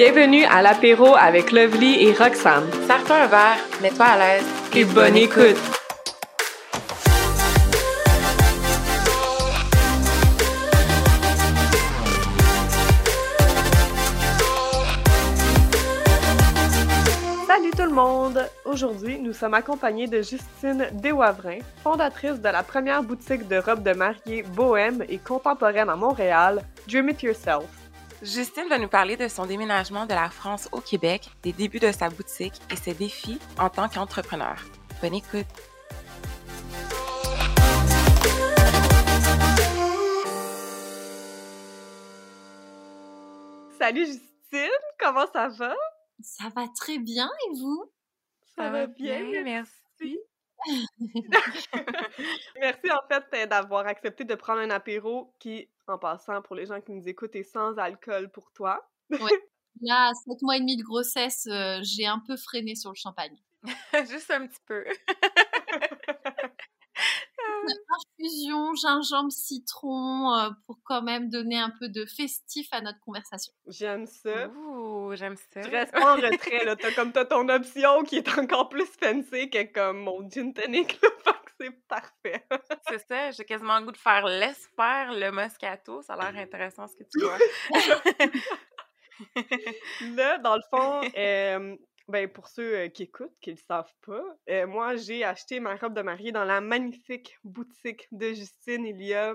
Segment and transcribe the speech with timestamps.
[0.00, 2.70] Bienvenue à l'apéro avec Lovely et Roxane.
[2.86, 4.44] Sers-toi un verre, mets-toi à l'aise.
[4.76, 5.56] Et bonne écoute.
[17.48, 18.48] Salut tout le monde!
[18.64, 23.94] Aujourd'hui, nous sommes accompagnés de Justine Deswavrin, fondatrice de la première boutique de robes de
[23.94, 27.87] mariée bohème et contemporaine à Montréal, Dream It Yourself.
[28.22, 31.92] Justine va nous parler de son déménagement de la France au Québec, des débuts de
[31.92, 34.56] sa boutique et ses défis en tant qu'entrepreneur.
[35.00, 35.46] Bonne écoute!
[43.78, 45.76] Salut Justine, comment ça va?
[46.20, 47.92] Ça va très bien et vous?
[48.56, 49.70] Ça, va bien, merci.
[50.00, 50.18] Merci
[52.90, 56.92] en fait d'avoir accepté de prendre un apéro qui, en passant pour les gens qui
[56.92, 58.88] nous écoutent, est sans alcool pour toi.
[59.80, 62.96] Là, à 7 mois et demi de grossesse, euh, j'ai un peu freiné sur le
[62.96, 63.36] champagne.
[64.10, 64.84] Juste un petit peu.
[68.18, 73.52] Infusion, gingembre, citron, euh, pour quand même donner un peu de festif à notre conversation.
[73.66, 74.48] J'aime ça.
[74.48, 75.62] Ouh, j'aime ça.
[75.62, 76.76] Tu restes pas en retrait, là.
[76.76, 81.00] T'as comme t'as ton option qui est encore plus fancy que comme mon gin tonic,
[81.02, 81.10] là.
[81.60, 82.46] C'est parfait.
[82.88, 86.02] C'est ça, j'ai quasiment le goût de faire laisse faire le moscato.
[86.02, 87.36] Ça a l'air intéressant ce que tu vois.
[90.14, 91.76] là, dans le fond, euh,
[92.08, 95.94] ben pour ceux qui écoutent, qui le savent pas, euh, moi j'ai acheté ma robe
[95.94, 99.34] de mariée dans la magnifique boutique de Justine il y a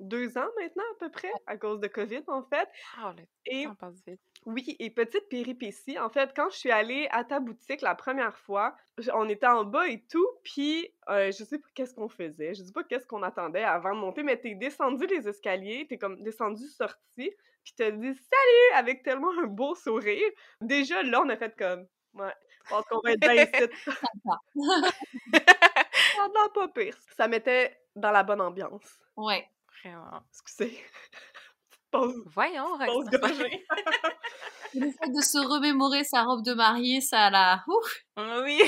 [0.00, 2.68] deux ans maintenant à peu près, à cause de COVID en fait.
[2.96, 4.20] Oh, le Et temps passe vite.
[4.44, 8.36] oui, et petite péripétie, en fait, quand je suis allée à ta boutique la première
[8.38, 8.76] fois,
[9.14, 12.64] on était en bas et tout, puis euh, je sais pas qu'est-ce qu'on faisait, je
[12.64, 16.22] sais pas qu'est-ce qu'on attendait avant de monter, mais t'es descendu les escaliers, t'es comme
[16.24, 17.30] descendu sorti,
[17.64, 20.28] puis t'as dit salut avec tellement un beau sourire.
[20.60, 23.70] Déjà là, on a fait comme ouais, je pense qu'on va être bien ici.
[26.18, 26.96] Ah non, pas pire.
[27.16, 28.84] Ça mettait dans la bonne ambiance.
[29.16, 29.48] Ouais.
[29.82, 30.22] Vraiment.
[30.30, 30.78] Excusez.
[31.90, 33.66] Pause, Voyons, pause gorgée.
[34.74, 37.62] Le fait de se remémorer sa robe de mariée, ça la...
[37.66, 38.62] Ouf Oui.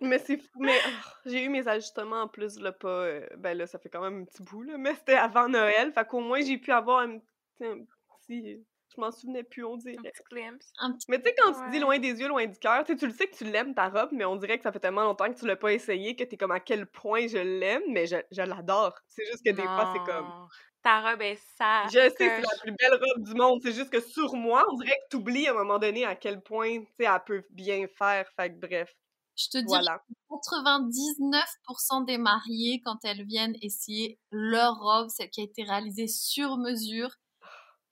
[0.00, 0.60] Mais c'est fou.
[0.60, 0.90] Mais oh,
[1.26, 2.88] j'ai eu mes ajustements en plus, là, pas.
[2.88, 4.78] euh, ben là, ça fait quand même un petit bout, là.
[4.78, 5.92] Mais c'était avant Noël.
[5.92, 8.64] Fait qu'au moins, j'ai pu avoir un petit.
[8.94, 9.96] Je m'en souvenais plus, on Un dirait.
[9.96, 10.72] petit glimpse.
[10.78, 11.06] un petit...
[11.08, 13.06] Mais tu sais, quand tu dis loin des yeux, loin du cœur, tu sais, tu
[13.06, 15.32] le sais que tu l'aimes ta robe, mais on dirait que ça fait tellement longtemps
[15.32, 18.16] que tu l'as pas essayé que t'es comme à quel point je l'aime, mais je,
[18.30, 18.94] je l'adore.
[19.08, 20.48] C'est juste que des fois, c'est comme.
[20.82, 21.86] Ta robe est sale.
[21.86, 23.60] Je sais, c'est la plus belle robe du monde.
[23.62, 26.42] C'est juste que sur moi, on dirait que t'oublies à un moment donné à quel
[26.42, 28.28] point, tu sais, elle peut bien faire.
[28.34, 28.92] Fait que bref,
[29.36, 30.02] Je te dis, voilà.
[30.28, 36.56] 99% des mariées, quand elles viennent essayer leur robe, celle qui a été réalisée sur
[36.58, 37.10] mesure,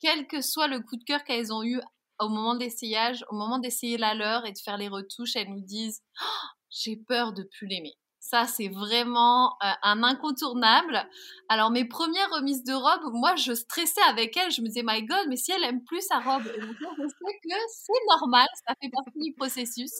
[0.01, 1.79] quel que soit le coup de cœur qu'elles ont eu
[2.19, 5.49] au moment de l'essayage, au moment d'essayer la leur et de faire les retouches, elles
[5.49, 7.93] nous disent Oh, J'ai peur de plus l'aimer.
[8.19, 11.09] Ça, c'est vraiment euh, un incontournable.
[11.49, 14.51] Alors, mes premières remises de robe, moi, je stressais avec elles.
[14.51, 17.39] Je me disais, my God, mais si elle aime plus sa robe, et je sais
[17.43, 19.91] que c'est normal, ça fait partie du processus.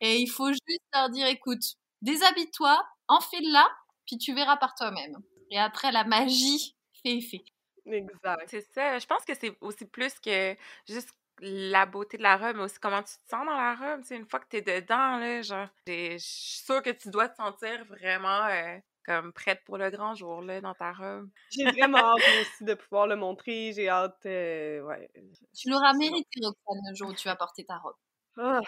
[0.00, 1.62] Et il faut juste leur dire, écoute,
[2.00, 3.68] déshabille-toi, enfile-la,
[4.06, 5.18] puis tu verras par toi-même.
[5.50, 7.44] Et après, la magie fait effet.
[7.90, 8.44] Exact.
[8.48, 8.98] C'est ça.
[8.98, 10.56] Je pense que c'est aussi plus que
[10.88, 11.10] juste
[11.40, 14.00] la beauté de la robe, mais aussi comment tu te sens dans la robe.
[14.04, 17.36] C'est une fois que t'es dedans, là, genre, je suis sûre que tu dois te
[17.36, 21.30] sentir vraiment euh, comme prête pour le grand jour, là, dans ta robe.
[21.50, 23.72] J'ai vraiment hâte aussi de pouvoir le montrer.
[23.72, 24.26] J'ai hâte.
[24.26, 25.08] euh, ouais.
[25.56, 27.96] Tu l'auras mérité, Roxane, le jour où tu vas porter ta robe.
[28.36, 28.60] Ah,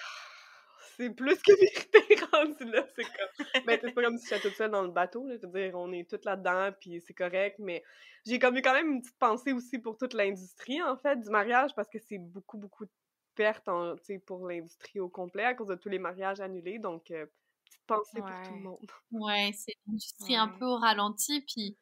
[1.01, 2.87] c'est plus que mérité rendu là.
[2.95, 3.47] C'est comme.
[3.67, 5.27] Ben, c'est pas comme si j'étais toute seule dans le bateau.
[5.27, 5.37] Là.
[5.41, 7.59] Je veux dire, on est toutes là-dedans, puis c'est correct.
[7.59, 7.83] Mais
[8.27, 11.31] j'ai comme eu quand même une petite pensée aussi pour toute l'industrie, en fait, du
[11.31, 12.91] mariage, parce que c'est beaucoup, beaucoup de
[13.35, 13.95] pertes en,
[14.27, 16.79] pour l'industrie au complet à cause de tous les mariages annulés.
[16.79, 17.27] Donc, euh,
[17.65, 18.61] petite pensée pour tout le Ouais.
[18.61, 18.87] monde.
[19.13, 20.59] Ouais, c'est une industrie un Ouais.
[20.59, 21.41] peu au ralenti.
[21.43, 21.77] Puis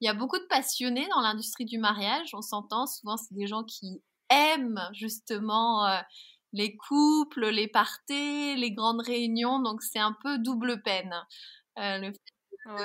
[0.00, 2.34] il y a beaucoup de passionnés dans l'industrie du mariage.
[2.34, 2.86] On s'entend.
[2.86, 5.98] Souvent, c'est des gens qui aiment justement euh,
[6.52, 9.60] les couples, les parties, les grandes réunions.
[9.60, 11.14] Donc, c'est un peu double peine.
[11.78, 12.20] Euh, le fait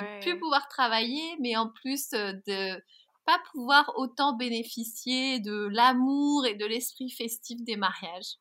[0.00, 0.18] Ouais.
[0.20, 2.82] plus pouvoir travailler, mais en plus euh, de
[3.26, 8.36] pas pouvoir autant bénéficier de l'amour et de l'esprit festif des mariages.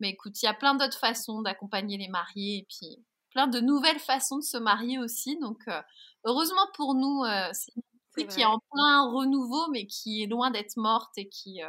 [0.00, 3.60] Mais écoute, il y a plein d'autres façons d'accompagner les mariés et puis plein de
[3.60, 5.38] nouvelles façons de se marier aussi.
[5.38, 5.80] Donc, euh,
[6.24, 7.82] heureusement pour nous, euh, c'est une
[8.22, 11.62] industrie qui est en plein renouveau, mais qui est loin d'être morte et qui...
[11.62, 11.68] euh,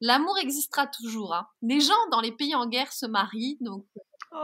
[0.00, 1.34] L'amour existera toujours.
[1.34, 1.46] Hein.
[1.62, 3.84] Les gens dans les pays en guerre se marient, donc
[4.34, 4.38] Oh,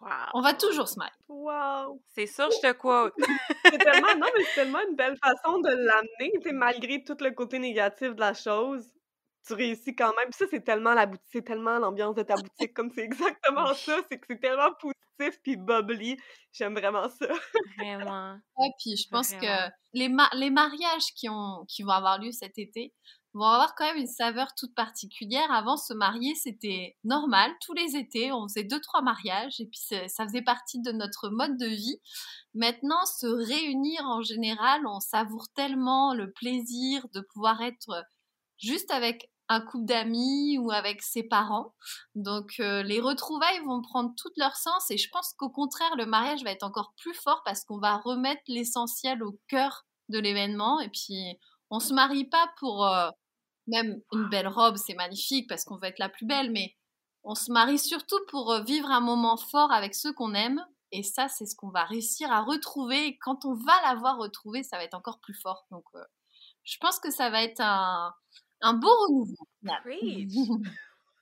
[0.00, 0.08] Wow.
[0.34, 1.12] on va toujours se marier.
[1.28, 2.00] wow!
[2.14, 3.12] C'est sûr, je te quote.
[3.64, 7.58] C'est tellement, non, mais c'est tellement une belle façon de l'amener, malgré tout le côté
[7.58, 8.86] négatif de la chose.
[9.48, 10.30] Tu réussis quand même.
[10.32, 13.98] ça, c'est tellement la boutique, c'est tellement l'ambiance de ta boutique, comme c'est exactement ça,
[14.10, 16.16] c'est que c'est tellement positif puis bubbly.
[16.52, 17.26] J'aime vraiment ça.
[17.78, 18.36] Vraiment.
[18.56, 22.58] Ouais, puis je pense que les, les mariages qui, ont, qui vont avoir lieu cet
[22.58, 22.92] été
[23.34, 25.50] vont avoir quand même une saveur toute particulière.
[25.52, 27.50] Avant, se marier, c'était normal.
[27.64, 31.28] Tous les étés, on faisait deux, trois mariages et puis ça faisait partie de notre
[31.28, 32.00] mode de vie.
[32.54, 38.04] Maintenant, se réunir en général, on savoure tellement le plaisir de pouvoir être
[38.58, 41.74] juste avec un couple d'amis ou avec ses parents.
[42.14, 46.06] Donc euh, les retrouvailles vont prendre tout leur sens et je pense qu'au contraire le
[46.06, 50.80] mariage va être encore plus fort parce qu'on va remettre l'essentiel au cœur de l'événement
[50.80, 51.38] et puis
[51.70, 53.10] on se marie pas pour euh,
[53.66, 56.74] même une belle robe, c'est magnifique parce qu'on va être la plus belle, mais
[57.24, 60.64] on se marie surtout pour euh, vivre un moment fort avec ceux qu'on aime.
[60.90, 63.08] Et ça, c'est ce qu'on va réussir à retrouver.
[63.08, 65.66] Et quand on va l'avoir retrouvé, ça va être encore plus fort.
[65.70, 65.84] Donc,
[66.64, 68.14] je pense que ça va être un,
[68.60, 69.46] un beau renouveau.
[69.82, 70.32] Preach!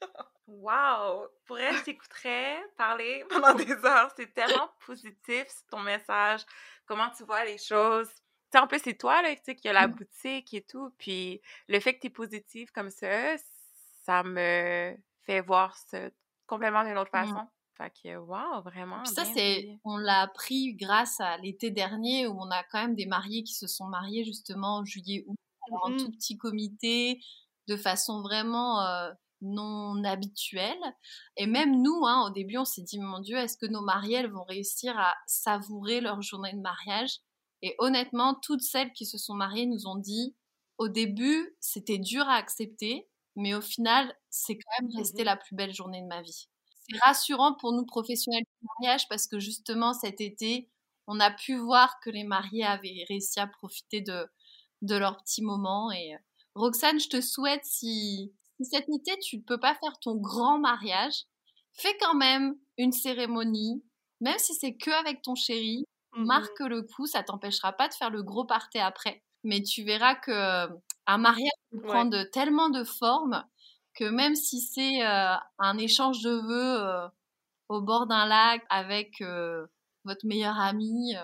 [0.47, 1.27] wow!
[1.47, 4.11] Pourrais, je t'écouterais parler pendant des heures.
[4.17, 6.43] C'est tellement positif, ton message,
[6.87, 8.09] comment tu vois les choses.
[8.09, 9.95] Tu sais, en plus, c'est toi, là, qui a la mmh.
[9.95, 10.93] boutique et tout.
[10.99, 13.37] Puis le fait que tu es positive comme ça,
[14.05, 16.11] ça me fait voir ce
[16.47, 17.27] complètement d'une autre mmh.
[17.27, 17.49] façon.
[17.77, 19.05] Fait que, wow, vraiment.
[19.05, 23.05] ça, c'est, on l'a appris grâce à l'été dernier où on a quand même des
[23.05, 25.37] mariés qui se sont mariés justement en juillet, août
[25.85, 27.21] un mmh tout petit comité,
[27.69, 29.11] de façon vraiment euh,
[29.43, 30.79] non habituelle.
[31.37, 34.27] Et même nous, hein, au début, on s'est dit, mon Dieu, est-ce que nos mariés
[34.27, 37.19] vont réussir à savourer leur journée de mariage?
[37.63, 40.35] Et honnêtement, toutes celles qui se sont mariées nous ont dit,
[40.79, 45.37] au début, c'était dur à accepter, mais au final, c'est quand même mmh resté la
[45.37, 46.49] plus belle journée de ma vie.
[46.89, 50.71] C'est rassurant pour nous professionnels du mariage parce que justement cet été,
[51.09, 54.27] on a pu voir que les mariés avaient réussi à profiter de,
[54.83, 55.91] de leur petit moment.
[55.91, 56.19] Et euh,
[56.55, 61.25] Roxane, je te souhaite, si, cette été tu ne peux pas faire ton grand mariage,
[61.73, 63.83] fais quand même une cérémonie,
[64.21, 65.85] même si c'est que avec ton chéri,
[66.15, 69.23] mmh marque le coup, ça t'empêchera pas de faire le gros party après.
[69.45, 70.67] Mais tu verras que euh,
[71.07, 73.45] un mariage peut prendre tellement de formes
[73.95, 77.11] que même si c'est euh, un échange de vœux
[77.69, 79.23] au bord d'un lac avec
[80.05, 81.15] votre meilleur ami,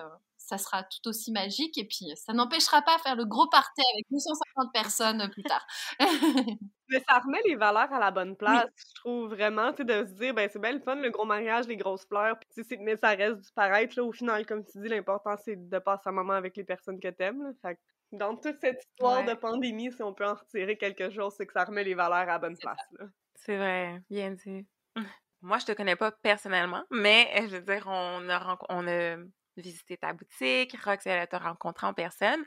[0.57, 1.77] ça sera tout aussi magique.
[1.77, 5.65] Et puis, ça n'empêchera pas de faire le gros party avec 250 personnes plus tard.
[6.89, 10.05] Mais ça remet les valeurs à la bonne place, je trouve vraiment, tu sais, de
[10.05, 12.97] se dire, ben c'est bien le fun, le gros mariage, les grosses fleurs, puis mais
[12.97, 16.11] ça reste du paraître, là, au final, comme tu dis, l'important, c'est de passer un
[16.11, 17.79] moment avec les personnes que t'aimes, Fait
[18.11, 21.53] dans toute cette histoire de pandémie, si on peut en retirer quelque chose, c'est que
[21.53, 22.77] ça remet les valeurs à la bonne place,
[23.35, 24.67] C'est vrai, bien dit.
[25.41, 29.17] Moi, je te connais pas personnellement, mais je veux dire, on a, on a
[29.61, 30.75] visiter ta boutique.
[30.83, 32.43] Rox, elle te rencontrer en personne.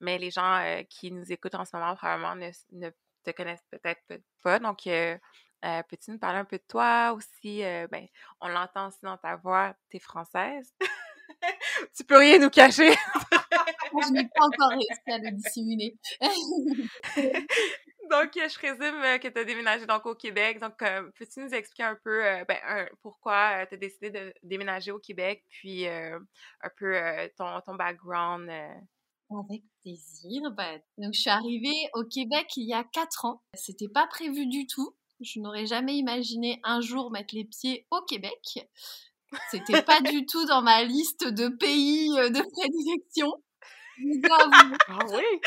[0.00, 2.90] Mais les gens euh, qui nous écoutent en ce moment, probablement, ne,
[3.24, 4.02] te connaissent peut-être
[4.42, 4.58] pas.
[4.58, 5.16] Donc, euh,
[5.64, 7.62] euh, peux-tu nous parler un peu de toi aussi?
[7.90, 8.06] ben,
[8.40, 10.72] on l'entend aussi dans ta voix, tu française.
[11.96, 12.94] tu peux rien nous cacher.
[13.52, 15.96] je n'ai pas encore réussi à le dissimuler.
[18.10, 20.60] Donc, je présume euh, que tu as déménagé donc au Québec.
[20.60, 24.90] Donc, euh, peux-tu nous expliquer un peu euh, ben, pourquoi tu as décidé de déménager
[24.90, 26.20] au Québec, puis un
[26.76, 26.96] peu
[27.36, 28.50] ton, ton background?
[29.30, 30.50] Avec plaisir.
[30.52, 33.42] Ben, donc, je suis arrivée au Québec il y a quatre ans.
[33.54, 34.94] C'était pas prévu du tout.
[35.20, 38.70] Je n'aurais jamais imaginé un jour mettre les pieds au Québec.
[39.50, 43.32] C'était pas du tout dans ma liste de pays de prédilection.
[44.88, 45.40] Ah oui?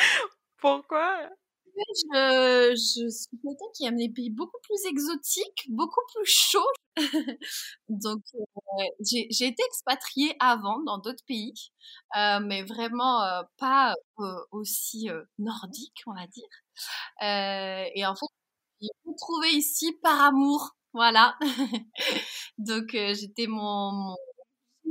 [0.59, 1.29] Pourquoi?
[1.75, 6.59] je, je suis quelqu'un qui aime les pays beaucoup plus exotiques, beaucoup plus chauds.
[7.89, 11.53] Donc, euh, j'ai été expatriée avant dans d'autres pays,
[12.17, 13.95] euh, mais vraiment euh, pas
[14.51, 15.09] aussi
[15.39, 16.49] nordique, on va dire.
[17.95, 18.25] et en fait,
[18.81, 20.75] j'ai retrouvé ici par amour.
[20.93, 21.37] Voilà.
[22.57, 24.15] Donc, j'étais mon, mon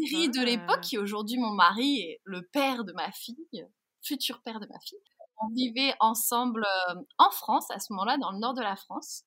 [0.07, 0.81] chéri de l'époque, ah.
[0.81, 3.67] qui aujourd'hui mon mari est le père de ma fille,
[4.03, 4.99] futur père de ma fille
[5.41, 9.25] on vivait ensemble euh, en France, à ce moment-là, dans le nord de la France.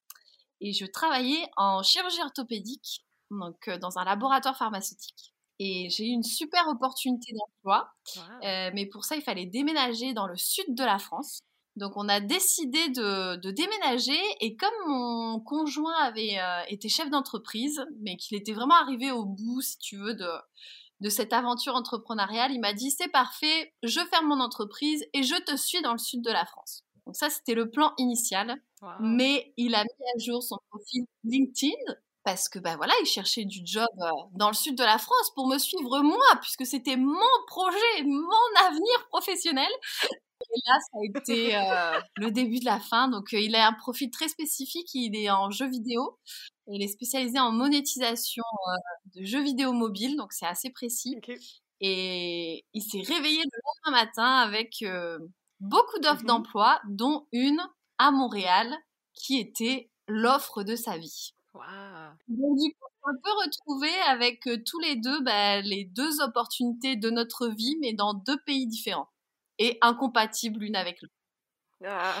[0.60, 5.34] Et je travaillais en chirurgie orthopédique, donc euh, dans un laboratoire pharmaceutique.
[5.58, 7.92] Et j'ai eu une super opportunité d'emploi.
[8.42, 11.40] Euh, mais pour ça, il fallait déménager dans le sud de la France.
[11.76, 16.38] Donc on a décidé de, déménager et comme mon conjoint avait
[16.68, 20.28] été chef d'entreprise, mais qu'il était vraiment arrivé au bout, si tu veux, de,
[21.00, 25.34] de cette aventure entrepreneuriale, il m'a dit c'est parfait, je ferme mon entreprise et je
[25.42, 26.84] te suis dans le sud de la France.
[27.06, 28.56] Donc ça, c'était le plan initial.
[29.00, 33.44] Mais il a mis à jour son profil LinkedIn parce que ben voilà, il cherchait
[33.44, 36.96] du job euh, dans le sud de la France pour me suivre moi, puisque c'était
[36.96, 39.70] mon projet, mon avenir professionnel.
[40.40, 43.08] Et là, ça a été euh, le début de la fin.
[43.08, 44.88] Donc, euh, il a un profil très spécifique.
[44.94, 46.18] Il est en jeux vidéo.
[46.66, 50.16] Il est spécialisé en monétisation euh, de jeux vidéo mobiles.
[50.16, 51.16] Donc, c'est assez précis.
[51.80, 54.84] Et il s'est réveillé le lendemain matin avec
[55.60, 57.60] beaucoup d'offres mmh d'emploi, dont une
[57.98, 58.74] à Montréal
[59.14, 61.34] qui était l'offre de sa vie.
[61.52, 61.62] Wow.
[62.28, 67.10] Donc, du coup, on peut retrouver avec tous les deux bah, les deux opportunités de
[67.10, 69.08] notre vie, mais dans deux pays différents
[69.58, 71.14] et incompatibles l'une avec l'autre.
[71.84, 72.20] Ah.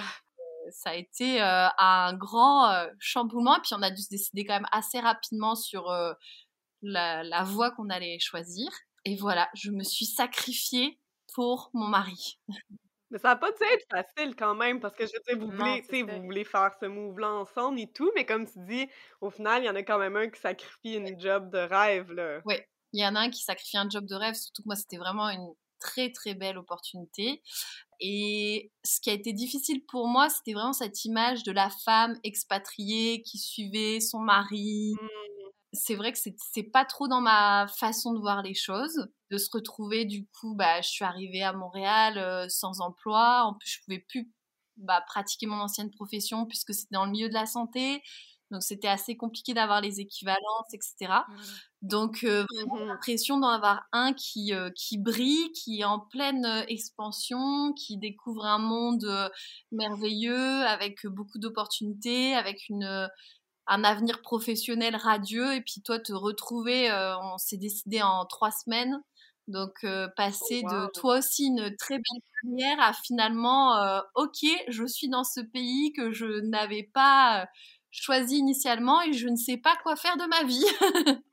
[0.70, 4.98] Ça a été un grand chamboulement, puis on a dû se décider quand même assez
[4.98, 5.92] rapidement sur
[6.82, 8.70] la, la voie qu'on allait choisir.
[9.04, 10.98] Et voilà, je me suis sacrifiée
[11.34, 12.40] pour mon mari.
[13.10, 15.84] Mais ça n'a pas dû être facile quand même, parce que je sais, vous voulez,
[16.02, 18.88] vous voulez faire ce move-là ensemble et tout, mais comme tu dis,
[19.20, 22.10] au final, il y en a quand même un qui sacrifie une job de rêve,
[22.10, 22.40] là.
[22.46, 22.56] Oui,
[22.92, 24.96] il y en a un qui sacrifie un job de rêve, surtout que moi, c'était
[24.96, 25.46] vraiment une
[25.84, 27.42] très très belle opportunité.
[28.00, 32.18] Et ce qui a été difficile pour moi, c'était vraiment cette image de la femme
[32.24, 34.94] expatriée qui suivait son mari.
[35.00, 35.08] Mmh.
[35.72, 39.48] C'est vrai que c'est pas trop dans ma façon de voir les choses, de se
[39.52, 43.84] retrouver du coup, bah, je suis arrivée à Montréal euh, sans emploi, en plus je
[43.84, 44.30] pouvais plus
[44.76, 48.02] bah, pratiquer mon ancienne profession puisque c'était dans le milieu de la santé.
[48.54, 51.12] Donc c'était assez compliqué d'avoir les équivalences, etc.
[51.28, 51.34] Mmh.
[51.82, 55.98] Donc euh, vraiment mmh l'impression d'en avoir un qui, euh, qui brille, qui est en
[55.98, 59.04] pleine euh, expansion, qui découvre un monde
[59.72, 63.08] merveilleux avec beaucoup d'opportunités, avec une
[63.66, 66.92] un avenir professionnel radieux et puis toi te retrouver
[67.22, 69.02] on s'est décidé en trois semaines
[69.48, 75.24] donc passer de toi aussi une très belle carrière à finalement ok je suis dans
[75.24, 77.48] ce pays que je n'avais pas
[77.94, 80.64] choisi initialement et je ne sais pas quoi faire de ma vie.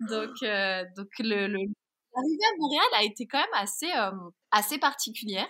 [0.00, 4.10] donc, euh, donc le, l'arrivée à Montréal a été quand même assez, euh,
[4.50, 5.48] assez particulière.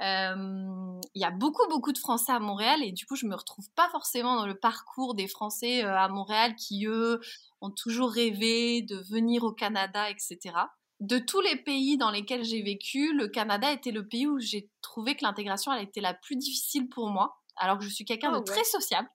[0.00, 3.34] Euh, il y a beaucoup, beaucoup de Français à Montréal et du coup, je me
[3.34, 7.20] retrouve pas forcément dans le parcours des Français à Montréal qui, eux,
[7.60, 10.54] ont toujours rêvé de venir au Canada, etc.
[11.00, 14.70] De tous les pays dans lesquels j'ai vécu, le Canada était le pays où j'ai
[14.80, 18.32] trouvé que l'intégration elle était la plus difficile pour moi alors que je suis quelqu'un
[18.32, 19.08] ah de très sociable.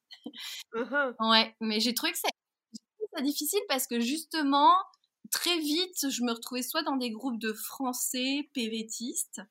[0.73, 0.81] Mmh
[1.31, 4.73] ouais, mais j'ai trouvé que c'est difficile parce que justement,
[5.31, 9.41] très vite, je me retrouvais soit dans des groupes de Français PVTistes.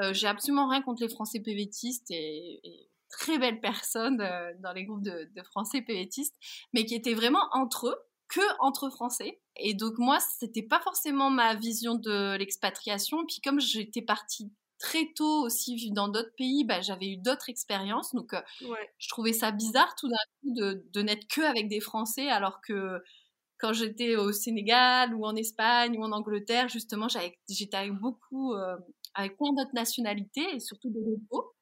[0.00, 4.84] Euh, j'ai absolument rien contre les Français PVTistes et, très belles personnes euh, dans les
[4.84, 6.34] groupes de, de Français PVTistes,
[6.72, 7.96] mais qui étaient vraiment entre eux
[8.28, 9.40] que entre Français.
[9.56, 13.24] Et donc moi, c'était pas forcément ma vision de l'expatriation.
[13.26, 14.50] Puis comme j'étais partie
[14.82, 18.12] très tôt aussi vivre dans d'autres pays, bah, j'avais eu d'autres expériences.
[18.14, 18.42] Donc, euh,
[18.98, 22.60] je trouvais ça bizarre tout d'un coup de, de n'être que avec des Français, alors
[22.60, 23.00] que
[23.58, 27.06] quand j'étais au Sénégal ou en Espagne ou en Angleterre, justement,
[27.48, 28.76] j'étais avec beaucoup, euh,
[29.14, 31.52] avec plein d'autres nationalités et surtout des locaux.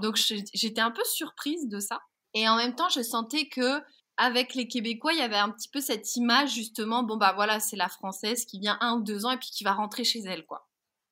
[0.00, 2.00] Donc, j'étais un peu surprise de ça.
[2.32, 3.82] Et en même temps, je sentais que
[4.16, 7.60] avec les Québécois, il y avait un petit peu cette image justement, bon bah voilà,
[7.60, 10.20] c'est la française qui vient un ou deux ans et puis qui va rentrer chez
[10.20, 10.68] elle, quoi.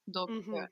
[0.07, 0.67] Donc, mmh euh,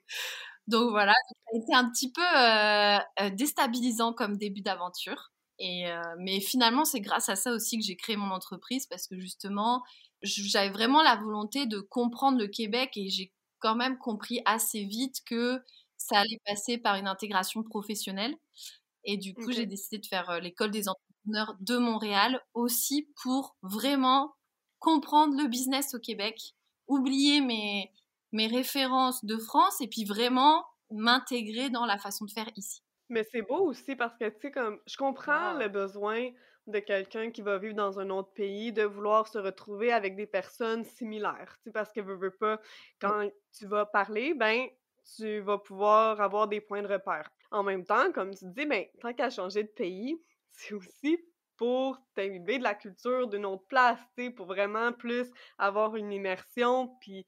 [0.69, 5.31] donc voilà, ça a été un petit peu euh, euh, déstabilisant comme début d'aventure.
[5.57, 9.07] Et euh, mais finalement, c'est grâce à ça aussi que j'ai créé mon entreprise parce
[9.07, 9.83] que justement,
[10.21, 15.17] j'avais vraiment la volonté de comprendre le Québec et j'ai quand même compris assez vite
[15.25, 15.59] que
[15.97, 18.35] ça allait passer par une intégration professionnelle.
[19.05, 24.33] Et du coup, j'ai décidé de faire l'école des entrepreneurs de Montréal aussi pour vraiment
[24.77, 26.53] comprendre le business au Québec,
[26.87, 27.91] oublier mes,
[28.31, 32.81] mes références de France et puis vraiment m'intégrer dans la façon de faire ici.
[33.09, 36.29] Mais c'est beau aussi parce que, tu sais, comme, je comprends le besoin
[36.67, 40.27] de quelqu'un qui va vivre dans un autre pays, de vouloir se retrouver avec des
[40.27, 42.59] personnes similaires, tu sais, parce que, veux, veux pas,
[43.01, 44.67] quand tu vas parler, ben,
[45.17, 47.29] tu vas pouvoir avoir des points de repère.
[47.51, 50.21] En même temps, comme tu dis, ben, tant qu'à changer de pays,
[50.51, 51.17] c'est aussi
[51.57, 56.13] pour t'imbiber de la culture d'une autre place, tu sais, pour vraiment plus avoir une
[56.13, 57.25] immersion, puis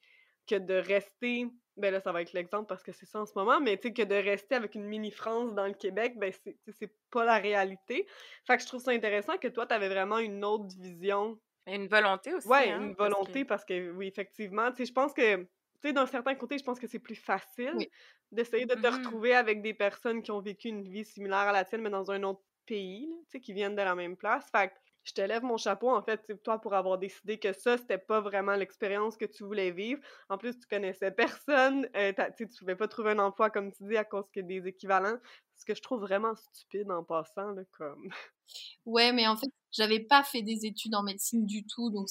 [0.51, 3.33] que de rester, ben là, ça va être l'exemple parce que c'est ça en ce
[3.35, 6.33] moment, mais tu sais, que de rester avec une mini-France dans le Québec, ben
[6.67, 8.07] c'est pas la réalité.
[8.45, 11.39] Fait que je trouve ça intéressant que toi, tu avais vraiment une autre vision.
[11.67, 12.47] une volonté aussi.
[12.47, 13.91] Ouais, hein, une volonté parce que...
[13.91, 15.47] oui, effectivement, tu sais, je pense que, tu
[15.81, 17.77] sais, d'un certain côté, je pense que c'est plus facile
[18.31, 21.51] d'essayer de te mmh retrouver avec des personnes qui ont vécu une vie similaire à
[21.51, 24.49] la tienne, mais dans un autre pays, tu sais, qui viennent de la même place.
[24.51, 27.77] Fait que je te lève mon chapeau, en fait, toi, pour avoir décidé que ça,
[27.77, 30.01] c'était pas vraiment l'expérience que tu voulais vivre.
[30.29, 33.97] En plus, tu connaissais personne, euh, tu pouvais pas trouver un emploi, comme tu dis,
[33.97, 35.17] à cause que des équivalents.
[35.57, 38.09] Ce que je trouve vraiment stupide en passant, là, comme...
[38.85, 42.07] Ouais, mais en fait, J'avais pas fait des études en médecine du tout, donc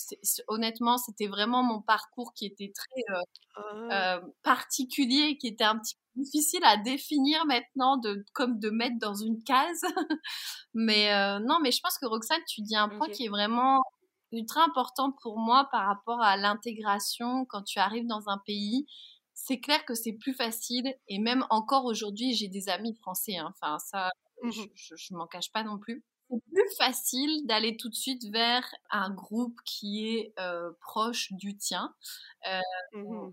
[0.49, 3.23] honnêtement, c'était vraiment mon parcours qui était très euh,
[3.57, 4.17] ah.
[4.17, 8.99] euh, particulier, qui était un petit peu difficile à définir maintenant, de comme de mettre
[8.99, 9.83] dans une case.
[10.75, 13.83] mais euh, non, mais je pense que Roxane, tu dis un point qui est vraiment
[14.33, 18.87] ultra important pour moi par rapport à l'intégration quand tu arrives dans un pays.
[19.35, 23.37] C'est clair que c'est plus facile et même encore aujourd'hui, j'ai des amis français.
[23.37, 23.53] Hein.
[23.55, 24.11] Enfin, ça,
[24.43, 28.25] mmh je, je m'en cache pas non plus c'est plus facile d'aller tout de suite
[28.33, 31.95] vers un groupe qui est euh, proche du tien.
[32.47, 32.61] Euh,
[32.95, 33.31] mmh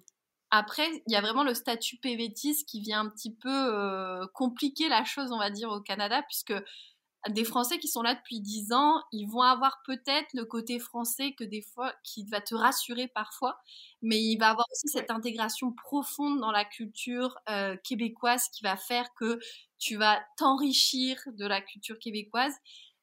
[0.49, 4.87] après, il y a vraiment le statut PVTIS qui vient un petit peu euh, compliquer
[4.87, 6.53] la chose, on va dire, au Canada, puisque
[7.29, 11.33] des Français qui sont là depuis 10 ans, ils vont avoir peut-être le côté français
[11.33, 13.59] que des fois, qui va te rassurer parfois,
[14.01, 17.37] mais il va avoir aussi cette intégration profonde dans la culture
[17.83, 19.39] québécoise qui va faire que
[19.79, 22.53] tu vas t'enrichir de la culture québécoise.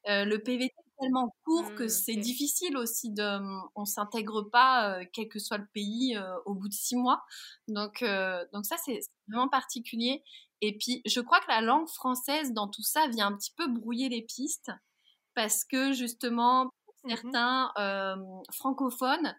[0.08, 3.40] Euh, le PVT est tellement court que mmh, c'est difficile aussi de,
[3.74, 7.22] on s'intègre pas, euh, quel que soit le pays, euh, au bout de six mois.
[7.68, 8.04] Donc,
[8.52, 10.22] donc ça c'est vraiment particulier.
[10.60, 13.66] Et puis, je crois que la langue française dans tout ça vient un petit peu
[13.66, 14.70] brouiller les pistes
[15.34, 17.72] parce que justement, pour mmh certains
[18.50, 19.34] francophones,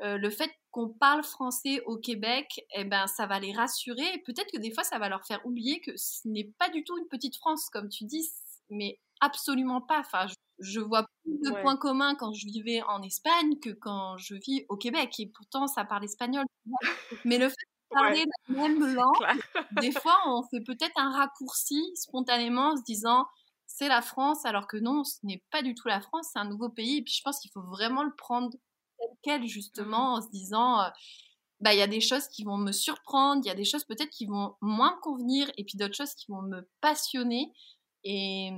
[0.00, 4.22] le fait qu'on parle français au Québec, eh ben, ça va les rassurer.
[4.26, 6.98] Peut-être que des fois, ça va leur faire oublier que ce n'est pas du tout
[6.98, 8.28] une petite France, comme tu dis,
[8.68, 10.00] mais absolument pas.
[10.00, 10.26] Enfin,
[10.58, 14.64] je, vois plus de points communs quand je vivais en Espagne que quand je vis
[14.68, 15.14] au Québec.
[15.18, 16.44] Et pourtant, ça parle espagnol.
[17.24, 19.40] Mais le fait de parler la même langue,
[19.80, 23.26] des fois, on fait peut-être un raccourci spontanément en se disant
[23.66, 26.48] c'est la France, alors que non, ce n'est pas du tout la France, c'est un
[26.48, 26.98] nouveau pays.
[26.98, 28.50] Et puis je pense qu'il faut vraiment le prendre
[28.98, 30.80] tel quel, justement, mmh en se disant.
[30.80, 30.88] Euh,
[31.60, 33.84] bah, il y a des choses qui vont me surprendre, il y a des choses
[33.84, 37.52] peut-être qui vont moins me convenir, et puis d'autres choses qui vont me passionner.
[38.04, 38.50] Et,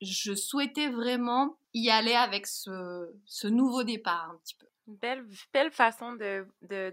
[0.00, 4.66] je souhaitais vraiment y aller avec ce, ce nouveau départ un petit peu.
[4.86, 6.46] Belle, belle façon de,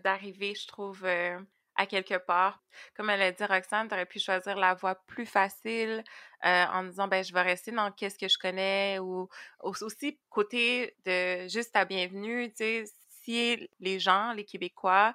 [0.04, 1.40] d'arriver, je trouve, euh,
[1.76, 2.62] à quelque part.
[2.96, 6.04] Comme elle a dit, Roxane, tu aurais pu choisir la voie plus facile
[6.46, 9.30] euh, en disant, ben, je vais rester dans qu'est-ce que je connais ou
[9.62, 12.86] aussi côté de juste ta bienvenue, tu sais,
[13.24, 15.14] si les gens, les Québécois,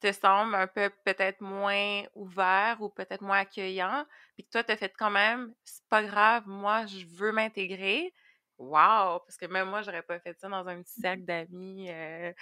[0.00, 4.72] te semble un peu peut-être moins ouvert ou peut-être moins accueillant, puis que toi, tu
[4.72, 8.12] as fait quand même, c'est pas grave, moi, je veux m'intégrer.
[8.58, 9.20] Wow!
[9.20, 12.32] Parce que même moi, j'aurais pas fait ça dans un petit cercle d'amis euh,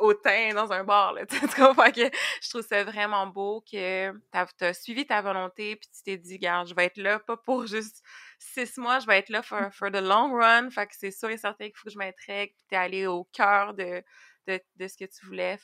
[0.00, 1.14] au teint, dans un bar.
[1.14, 2.10] Là, tu comprends que
[2.42, 6.34] je trouve ça vraiment beau que tu as, suivi ta volonté puis tu t'es dit,
[6.34, 8.02] regarde, je vais être là, pas pour juste
[8.38, 10.68] six mois, je vais être là for, for the long run.
[10.70, 13.24] Fait que c'est sûr et certain qu'il faut que je m'intègre puis t'es allé au
[13.32, 14.04] cœur de,
[14.46, 15.58] de, ce que tu voulais.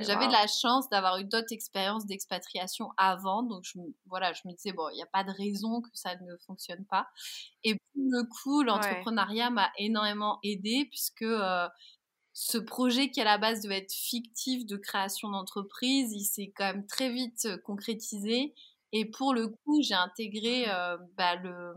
[0.00, 4.52] J'avais de la chance d'avoir eu d'autres expériences d'expatriation avant, donc je, voilà, je me
[4.52, 7.06] disais, bon, il n'y a pas de raison que ça ne fonctionne pas.
[7.62, 11.68] Et pour le coup, l'entrepreneuriat m'a énormément aidé puisque euh,
[12.32, 16.64] ce projet qui à la base devait être fictif de création d'entreprise, il s'est quand
[16.64, 18.54] même très vite euh, concrétisé.
[18.92, 21.74] Et pour le coup, j'ai intégré euh, bah, le,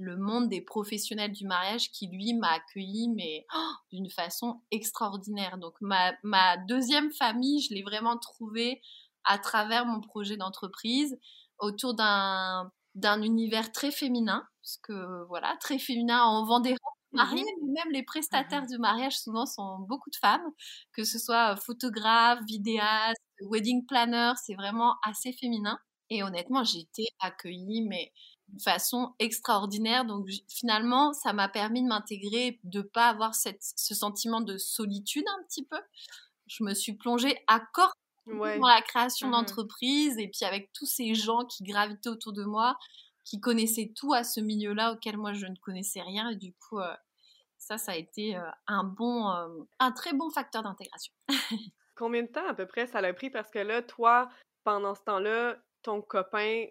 [0.00, 5.58] le monde des professionnels du mariage qui, lui, m'a accueilli, mais oh, d'une façon extraordinaire.
[5.58, 8.80] Donc, ma, ma deuxième famille, je l'ai vraiment trouvée
[9.24, 11.18] à travers mon projet d'entreprise
[11.58, 16.78] autour d'un d'un univers très féminin, parce que voilà, très féminin, on vend des robes
[17.12, 20.42] mariées, mmh mais même les prestataires mmh du mariage souvent sont beaucoup de femmes,
[20.92, 25.78] que ce soit photographes, vidéastes, wedding planner, c'est vraiment assez féminin.
[26.10, 28.12] Et honnêtement, j'ai été accueillie, mais
[28.58, 30.04] façon extraordinaire.
[30.04, 35.24] Donc finalement, ça m'a permis de m'intégrer, de pas avoir cette, ce sentiment de solitude
[35.38, 35.80] un petit peu.
[36.46, 37.94] Je me suis plongée à corps
[38.26, 42.44] dans la création mmh d'entreprise et puis avec tous ces gens qui gravitaient autour de
[42.44, 42.78] moi,
[43.24, 46.78] qui connaissaient tout à ce milieu-là auquel moi je ne connaissais rien et du coup
[46.78, 46.94] euh,
[47.60, 51.12] ça, ça a été euh, un bon, euh, un très bon facteur d'intégration.
[51.94, 53.30] Combien de temps à peu près ça l'a pris?
[53.30, 54.30] Parce que là, toi,
[54.64, 56.64] pendant ce temps-là, ton copain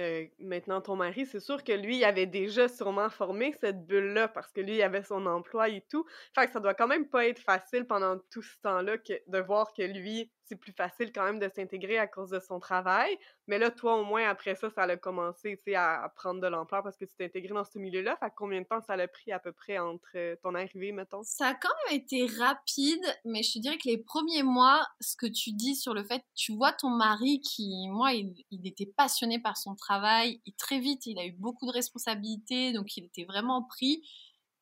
[0.00, 4.28] euh, maintenant ton mari, c'est sûr que lui, il avait déjà sûrement formé cette bulle-là
[4.28, 6.04] parce que lui, il avait son emploi et tout.
[6.34, 9.72] Fait que ça doit quand même pas être facile pendant tout ce temps-là de voir
[9.72, 13.16] que lui, c'est plus facile quand même de s'intégrer à cause de son travail.
[13.46, 16.82] Mais là, toi, au moins, après ça, ça a commencé à, à prendre de l'ampleur
[16.82, 18.16] parce que tu t'es intégré dans ce milieu-là.
[18.16, 21.22] Fait combien de temps ça l'a pris à peu près entre euh, ton arrivée, mettons?
[21.22, 25.16] Ça a quand même été rapide, mais je te dirais que les premiers mois, ce
[25.16, 29.38] que tu dis sur le fait, tu vois ton mari qui, moi, il, était passionné
[29.38, 30.40] par son travail.
[30.46, 34.02] Et très vite, il a eu beaucoup de responsabilités, donc il était vraiment pris.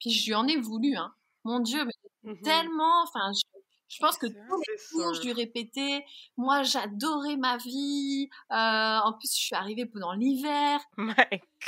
[0.00, 1.14] Puis je lui en ai voulu, hein.
[1.44, 1.92] Mon Dieu, mais
[2.32, 3.51] mmh tellement, enfin, Je
[3.98, 6.04] pense que tous les jours, je lui répétais,
[6.36, 8.28] moi, j'adorais ma vie.
[8.50, 10.80] Euh, en plus, je suis arrivée pendant l'hiver.
[10.96, 11.14] My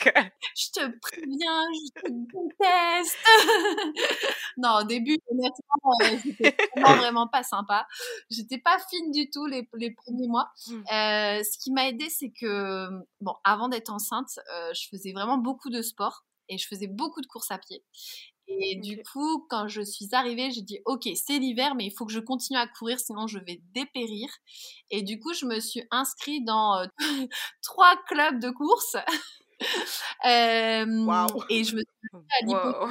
[0.04, 0.30] God.
[0.56, 3.18] Je te préviens, je te déteste.
[4.56, 7.86] non, au début, honnêtement, euh, j'étais vraiment, vraiment pas sympa.
[8.30, 10.50] J'étais pas fine du tout les, les premiers mois.
[10.68, 10.72] Mmh.
[10.72, 12.88] Euh, ce qui m'a aidé, c'est que,
[13.20, 17.20] bon, avant d'être enceinte, euh, je faisais vraiment beaucoup de sport et je faisais beaucoup
[17.20, 17.82] de courses à pied.
[18.46, 22.04] Et du coup, quand je suis arrivée, j'ai dit, OK, c'est l'hiver, mais il faut
[22.06, 24.28] que je continue à courir, sinon je vais dépérir.
[24.90, 26.86] Et du coup, je me suis inscrite dans euh,
[27.62, 28.96] trois clubs de course.
[30.26, 31.44] Euh, Wow.
[31.48, 32.88] Et je me suis à Wow.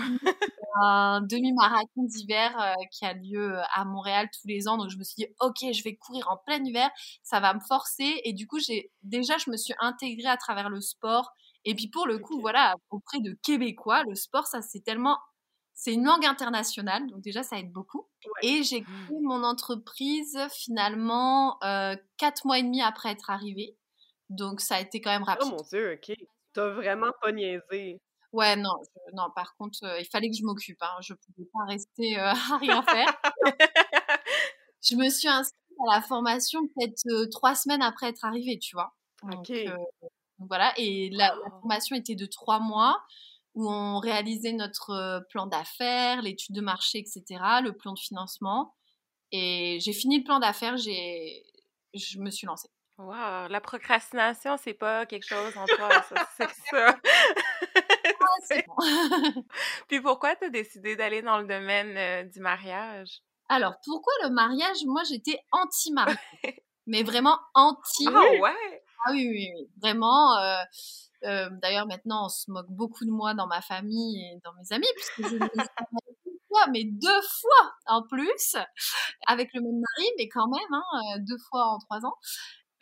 [0.81, 4.77] un demi-marathon d'hiver euh, qui a lieu à Montréal tous les ans.
[4.77, 6.89] Donc je me suis dit, ok, je vais courir en plein hiver,
[7.21, 8.21] ça va me forcer.
[8.23, 11.31] Et du coup, j'ai déjà, je me suis intégrée à travers le sport.
[11.65, 15.17] Et puis pour le coup, voilà, auprès de Québécois, le sport, ça c'est tellement,
[15.73, 18.07] c'est une langue internationale, donc déjà ça aide beaucoup.
[18.25, 18.47] Ouais.
[18.49, 23.77] Et j'ai créé mon entreprise finalement euh, quatre mois et demi après être arrivée.
[24.29, 25.51] Donc ça a été quand même Oh rapide.
[25.51, 26.15] mon dieu, ok.
[26.53, 27.99] T'as vraiment pas niaisé.
[28.31, 29.25] Ouais, non, je- non.
[29.35, 30.81] Par contre, euh, il fallait que je m'occupe.
[30.81, 30.95] Hein.
[31.01, 33.13] Je pouvais pas rester euh, à rien faire.
[34.81, 35.55] Je me suis inscrite
[35.89, 38.93] à la formation peut-être euh, trois semaines après être arrivée, tu vois.
[39.23, 39.63] Donc, Ok.
[39.65, 40.73] donc voilà.
[40.77, 43.01] Et la, la formation était de trois mois
[43.55, 47.23] où on réalisait notre euh, plan d'affaires, l'étude de marché, etc.,
[47.63, 48.73] le plan de financement.
[49.31, 50.77] Et j'ai fini le plan d'affaires.
[50.77, 51.43] J'ai,
[51.93, 52.69] je me suis lancée.
[52.99, 55.89] Wow, la procrastination, c'est pas quelque chose en toi,
[56.37, 56.95] c'est ça.
[56.95, 58.75] Ah, c'est bon.
[59.87, 63.21] Puis pourquoi t'as décidé d'aller dans le domaine euh, du mariage?
[63.49, 64.77] Alors, pourquoi le mariage?
[64.85, 66.17] Moi, j'étais anti-mariage.
[66.85, 68.07] Mais vraiment anti.
[68.13, 68.83] Ah ouais?
[69.05, 70.37] Ah oui, oui, oui, vraiment.
[70.37, 70.61] euh,
[71.25, 74.75] euh, D'ailleurs, maintenant, on se moque beaucoup de moi dans ma famille et dans mes
[74.75, 78.55] amis, puisque je ne me suis mariée qu'une fois, mais deux fois en plus,
[79.27, 82.15] avec le même mari, mais quand même, hein, euh, deux fois en trois ans.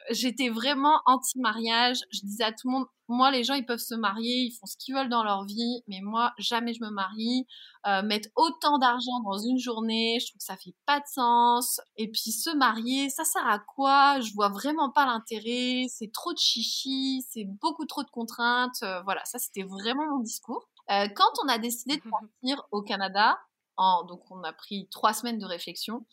[0.09, 1.99] J'étais vraiment anti-mariage.
[2.11, 4.65] Je disais à tout le monde, moi, les gens, ils peuvent se marier, ils font
[4.65, 7.45] ce qu'ils veulent dans leur vie, mais moi, jamais je me marie.
[7.85, 11.81] Euh, mettre autant d'argent dans une journée, je trouve que ça fait pas de sens.
[11.97, 14.19] Et puis se marier, ça sert à quoi?
[14.21, 15.87] Je vois vraiment pas l'intérêt.
[15.89, 18.81] C'est trop de chichi, c'est beaucoup trop de contraintes.
[18.83, 20.69] Euh, voilà, ça c'était vraiment mon discours.
[20.89, 23.37] Euh, quand on a décidé de partir au Canada,
[23.77, 26.05] en, donc on a pris trois semaines de réflexion,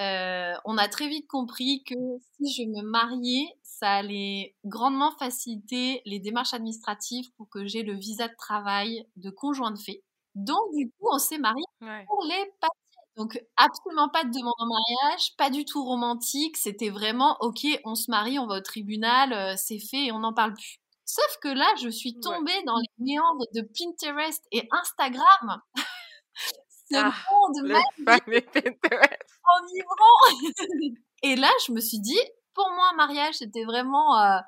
[0.00, 1.94] euh, on a très vite compris que
[2.40, 7.94] si je me mariais, ça allait grandement faciliter les démarches administratives pour que j'ai le
[7.94, 10.02] visa de travail de conjoint de fait.
[10.34, 12.04] Donc du coup, on s'est mariés Ouais.
[12.06, 12.78] pour les papiers.
[13.16, 16.56] Donc absolument pas de demande en mariage, pas du tout romantique.
[16.56, 20.18] C'était vraiment ok, on se marie, on va au tribunal, euh, c'est fait et on
[20.20, 20.78] n'en parle plus.
[21.06, 22.20] Sauf que là, je suis Ouais.
[22.22, 25.60] tombée dans les méandres de Pinterest et Instagram.
[26.90, 29.22] Ce Ah, monde magique Pinterest.
[29.56, 30.54] enivrant.
[31.22, 32.18] et là, je me suis dit,
[32.54, 34.38] pour moi, un mariage, c'était vraiment euh,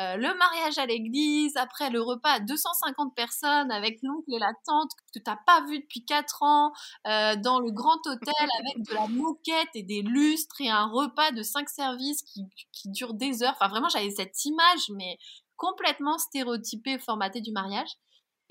[0.00, 4.52] euh, le mariage à l'église, après le repas à 250 personnes avec l'oncle et la
[4.66, 6.72] tante que t'as pas vu depuis 4 ans,
[7.06, 11.30] euh, dans le grand hôtel avec de la moquette et des lustres et un repas
[11.32, 12.42] de 5 services qui,
[12.72, 13.54] qui dure des heures.
[13.60, 15.16] Enfin, vraiment, j'avais cette image, mais
[15.56, 17.90] complètement stéréotypée, formatée du mariage.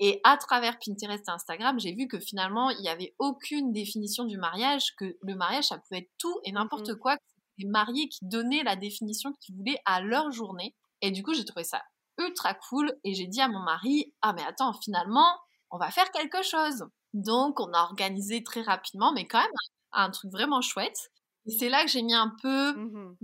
[0.00, 4.24] Et à travers Pinterest et Instagram, j'ai vu que finalement, il n'y avait aucune définition
[4.24, 6.98] du mariage, que le mariage, ça pouvait être tout et n'importe Mhm.
[6.98, 7.16] quoi.
[7.16, 10.74] que c'était Les mariés qui donnaient la définition qu'ils voulaient à leur journée.
[11.02, 11.82] Et du coup, j'ai trouvé ça
[12.18, 15.26] ultra cool et j'ai dit à mon mari, ah mais attends, finalement,
[15.70, 16.84] on va faire quelque chose.
[17.12, 19.50] Donc, on a organisé très rapidement, mais quand même
[19.92, 21.10] un, truc vraiment chouette.
[21.46, 23.16] Et c'est là que j'ai mis un peu Mhm.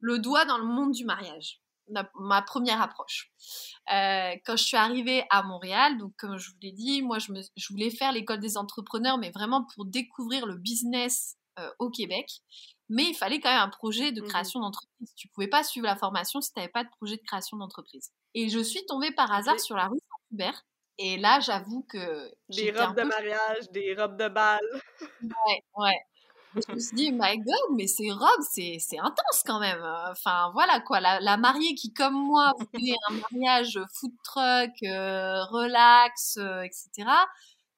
[0.00, 1.60] le doigt dans le monde du mariage.
[2.14, 3.30] Ma, première approche.
[3.92, 7.32] Euh, quand je suis arrivée à Montréal, donc comme je vous l'ai dit, moi je,
[7.32, 11.90] me, je voulais faire l'école des entrepreneurs, mais vraiment pour découvrir le business euh, au
[11.90, 12.26] Québec.
[12.88, 14.28] Mais il fallait quand même un projet de Mhm.
[14.28, 15.12] création d'entreprise.
[15.16, 18.10] Tu pouvais pas suivre la formation si tu n'avais pas de projet de création d'entreprise.
[18.34, 20.64] Et je suis tombée par hasard sur la rue Saint-Hubert.
[20.98, 24.60] Et là, j'avoue que Des robes de peu mariage, des robes de bal.
[25.22, 25.98] Ouais, ouais.
[26.54, 29.82] Je me suis dit, my God, mais ces robes, c'est, c'est intense quand même.
[30.10, 31.00] Enfin, voilà quoi.
[31.00, 37.08] La, la mariée qui, comme moi, voulait un mariage food truck, euh, relax, euh, etc.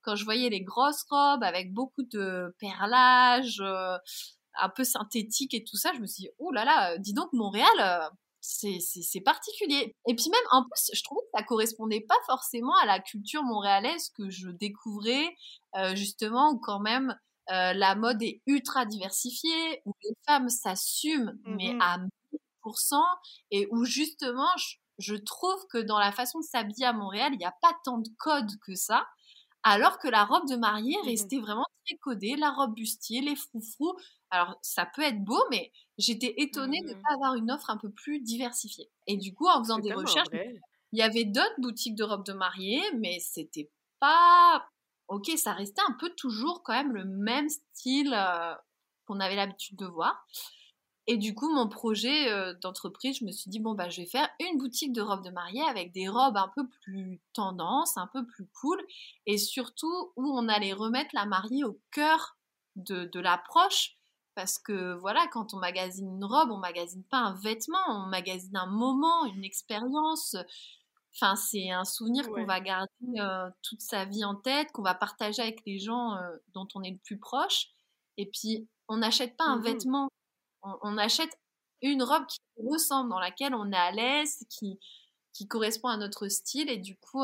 [0.03, 3.99] Quand je voyais les grosses robes avec beaucoup de perlage, euh,
[4.59, 7.33] un peu synthétique et tout ça, je me suis dit, oh là là, dis donc,
[7.33, 8.09] Montréal, euh,
[8.41, 9.95] c'est, c'est, c'est particulier.
[10.09, 13.43] Et puis même, en plus, je trouvais que ça correspondait pas forcément à la culture
[13.43, 15.35] montréalaise que je découvrais,
[15.77, 17.17] euh, justement, où quand même,
[17.51, 21.81] euh, la mode est ultra diversifiée, où les femmes s'assument, mais Mhm.
[21.81, 23.05] à 1000%,
[23.51, 27.39] et où justement, je, je trouve que dans la façon de s'habiller à Montréal, il
[27.39, 29.07] n'y a pas tant de codes que ça,
[29.63, 31.31] alors que la robe de mariée Mmh mh.
[31.31, 33.95] restait vraiment très codée, la robe bustier, les froufrous.
[34.31, 37.71] Alors, ça peut être beau, mais j'étais étonnée de ne Mmh pas avoir une offre
[37.71, 38.91] un peu plus diversifiée.
[39.07, 40.61] Et du coup, en faisant des recherches, vrai.
[40.93, 44.67] il y avait d'autres boutiques de robes de mariée, mais c'était pas
[45.11, 48.57] OK, ça restait un peu toujours quand même le même style, heu,
[49.07, 50.27] qu'on avait l'habitude de voir.
[51.07, 54.07] Et du coup, mon projet, heu, d'entreprise, je me suis dit: «Bon, bah, je vais
[54.09, 58.09] faire une boutique de robes de mariée avec des robes un peu plus tendance, un
[58.09, 58.81] peu plus cool
[59.27, 62.38] et surtout où on allait remettre la mariée au cœur
[62.77, 63.96] de de l'approche».
[64.37, 68.57] Parce que voilà, quand on magasine une robe, on magasine pas un vêtement, on magasine
[68.57, 70.37] un moment, une expérience,
[71.14, 72.88] Enfin, c'est un souvenir qu'on va garder,
[73.62, 76.16] toute sa vie en tête, qu'on va partager avec les gens,
[76.55, 77.66] dont on est le plus proche.
[78.16, 79.62] Et puis on n'achète pas un Mmh mh.
[79.62, 80.09] vêtement,
[80.62, 81.31] on on achète
[81.83, 82.38] une robe qui
[82.70, 84.79] ressemble, dans laquelle on est à l'aise, qui
[85.35, 86.68] qui correspond à notre style.
[86.70, 87.23] Et du coup,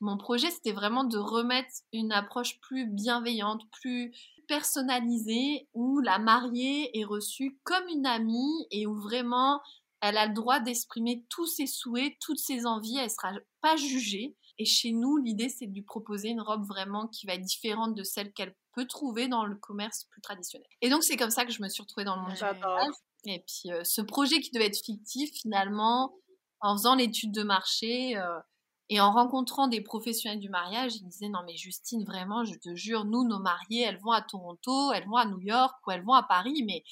[0.00, 4.12] mon projet, c'était vraiment de remettre une approche plus bienveillante, plus
[4.48, 9.60] personnalisée, où la mariée est reçue comme une amie et où vraiment
[10.00, 14.36] elle a le droit d'exprimer tous ses souhaits, toutes ses envies, elle sera pas jugée.
[14.58, 17.94] Et chez nous, l'idée, c'est de lui proposer une robe vraiment qui va être différente
[17.94, 20.68] de celle qu'elle peut trouver dans le commerce plus traditionnel.
[20.80, 22.94] Et donc, c'est comme ça que je me suis retrouvée dans le monde du mariage.
[23.26, 26.14] Et puis, euh, ce projet qui devait être fictif, finalement,
[26.60, 28.38] en faisant l'étude de marché euh,
[28.88, 32.74] et en rencontrant des professionnels du mariage, ils disaient non mais Justine, vraiment, je te
[32.74, 36.04] jure, nous, nos mariées, elles vont à Toronto, elles vont à New York ou elles
[36.04, 36.82] vont à Paris, mais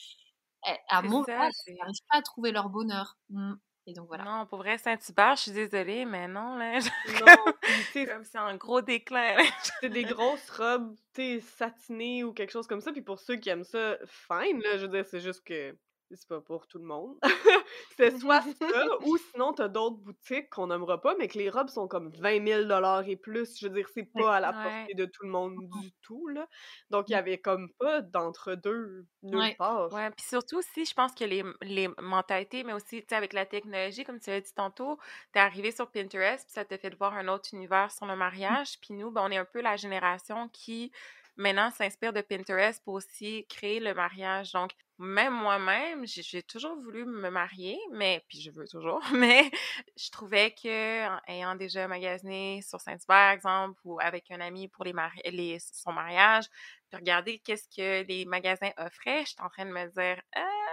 [0.67, 3.17] eh, à C'est elles c'est n'arrivent pas à trouver leur bonheur.
[3.31, 3.55] Mm.
[3.87, 4.25] Et donc voilà.
[4.25, 7.53] non, pour vrai, Saint-Hubert, je suis désolée, mais non, là, Non,
[7.93, 9.35] sais, comme c'est en gros déclin,
[9.81, 12.93] c'est des grosses robes, tu sais, satinées ou quelque chose comme ça.
[12.93, 15.75] Puis pour ceux qui aiment ça, fine, là, je veux dire, c'est juste que
[16.17, 17.17] c'est pas pour tout le monde.
[17.97, 21.69] c'est soit ça, ou sinon t'as d'autres boutiques qu'on nommera pas, mais que les robes
[21.69, 23.59] sont comme 20 000 et plus.
[23.59, 24.91] Je veux dire, c'est pas à la Ouais.
[24.93, 26.49] portée de tout le monde du tout, là.
[26.91, 27.19] Donc il y Mm.
[27.19, 29.59] avait comme pas d'entre-deux nulle Ouais.
[29.59, 29.91] part.
[29.91, 33.33] Ouais, puis surtout aussi, je pense que les, les mentalités, mais aussi, tu sais, avec
[33.33, 34.99] la technologie, comme tu l'as dit tantôt,
[35.33, 38.15] t'es arrivé sur Pinterest, puis ça t'a fait de voir un autre univers sur le
[38.17, 38.79] mariage.
[38.81, 40.93] Puis nous, ben, on est un peu la génération qui,
[41.37, 44.53] maintenant, s'inspire de Pinterest pour aussi créer le mariage.
[44.53, 49.51] Donc, même moi-même, j'ai toujours voulu me marier, mais, puis je veux toujours, mais
[49.97, 54.85] je trouvais que, en ayant déjà magasiné sur Saint-Hubert, exemple, ou avec un ami pour
[54.85, 56.47] les mari les, son mariage,
[56.89, 60.68] puis regarder qu'est-ce que les magasins offraient, j'étais en train de me dire, ah,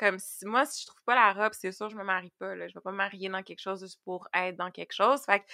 [0.00, 2.54] comme si moi, si je trouve pas la robe, c'est sûr, je me marie pas.
[2.54, 2.66] Là.
[2.68, 5.22] Je vais pas me marier dans quelque chose juste pour être dans quelque chose.
[5.26, 5.44] Fait que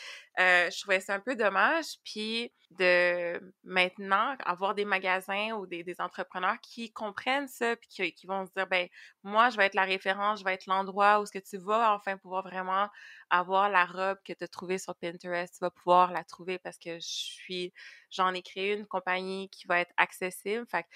[0.41, 1.97] euh, je trouvais ça un peu dommage.
[2.05, 8.13] Puis de maintenant avoir des magasins ou des, des entrepreneurs qui comprennent ça, puis qui,
[8.13, 8.89] qui vont se dire, ben
[9.25, 11.95] moi, je vais être la référence, je vais être l'endroit où ce que tu vas
[11.95, 12.89] enfin pouvoir vraiment
[13.31, 15.55] avoir la robe que tu as trouvée sur Pinterest.
[15.55, 17.73] Tu vas pouvoir la trouver parce que je suis,
[18.11, 20.67] j'en ai créé une compagnie qui va être accessible.
[20.71, 20.87] Fait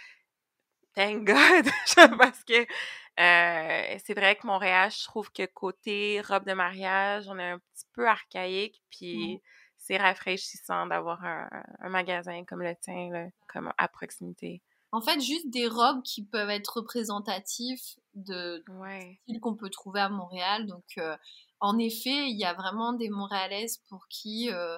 [0.94, 1.66] Thank God!
[2.18, 2.66] Parce que
[3.20, 7.58] euh, c'est vrai que Montréal, je trouve que côté robe de mariage, on est un
[7.58, 8.88] petit peu archaïque, Mm.
[8.90, 9.40] puis
[9.78, 11.48] c'est rafraîchissant d'avoir un,
[11.80, 14.62] un magasin comme le tien, là, comme à proximité.
[14.92, 17.80] En fait, juste des robes qui peuvent être représentatives
[18.14, 19.20] de Ouais.
[19.40, 20.66] qu'on peut trouver à Montréal.
[20.66, 21.16] Donc, euh,
[21.60, 24.76] en effet, il y a vraiment des Montréalaises pour qui, euh,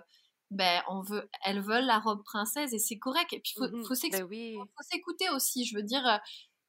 [0.53, 3.33] ben, on veut, elles veulent la robe princesse et c'est correct.
[3.33, 3.67] Et puis, faut,
[4.11, 4.55] Ben oui.
[4.77, 5.65] faut s'écouter aussi.
[5.65, 6.19] Je veux dire, euh,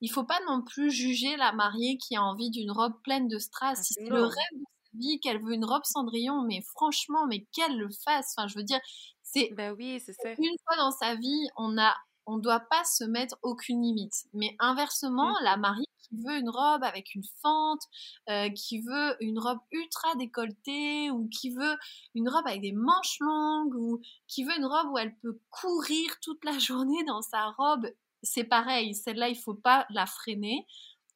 [0.01, 3.37] il faut pas non plus juger la mariée qui a envie d'une robe pleine de
[3.39, 3.81] strass.
[3.83, 7.45] Si c'est le rêve de sa vie, qu'elle veut une robe Cendrillon, mais franchement, mais
[7.53, 8.33] qu'elle le fasse.
[8.37, 8.79] Enfin, je veux dire,
[9.23, 10.29] c'est Ben oui, c'est ça.
[10.37, 14.13] une fois dans sa vie, on a, on doit pas se mettre aucune limite.
[14.33, 15.43] Mais inversement, Mhm.
[15.43, 17.82] la mariée qui veut une robe avec une fente,
[18.30, 21.76] euh, qui veut une robe ultra décolletée, ou qui veut
[22.15, 26.19] une robe avec des manches longues, ou qui veut une robe où elle peut courir
[26.21, 27.88] toute la journée dans sa robe,
[28.21, 28.95] c'est pareil.
[28.95, 30.65] Celle-là, il faut pas la freiner.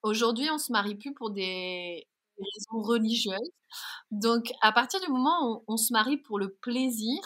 [0.03, 2.07] Aujourd'hui, on se marie plus pour des
[2.37, 3.51] raisons religieuses.
[4.11, 7.19] Donc, à partir du moment où on se marie pour le plaisir,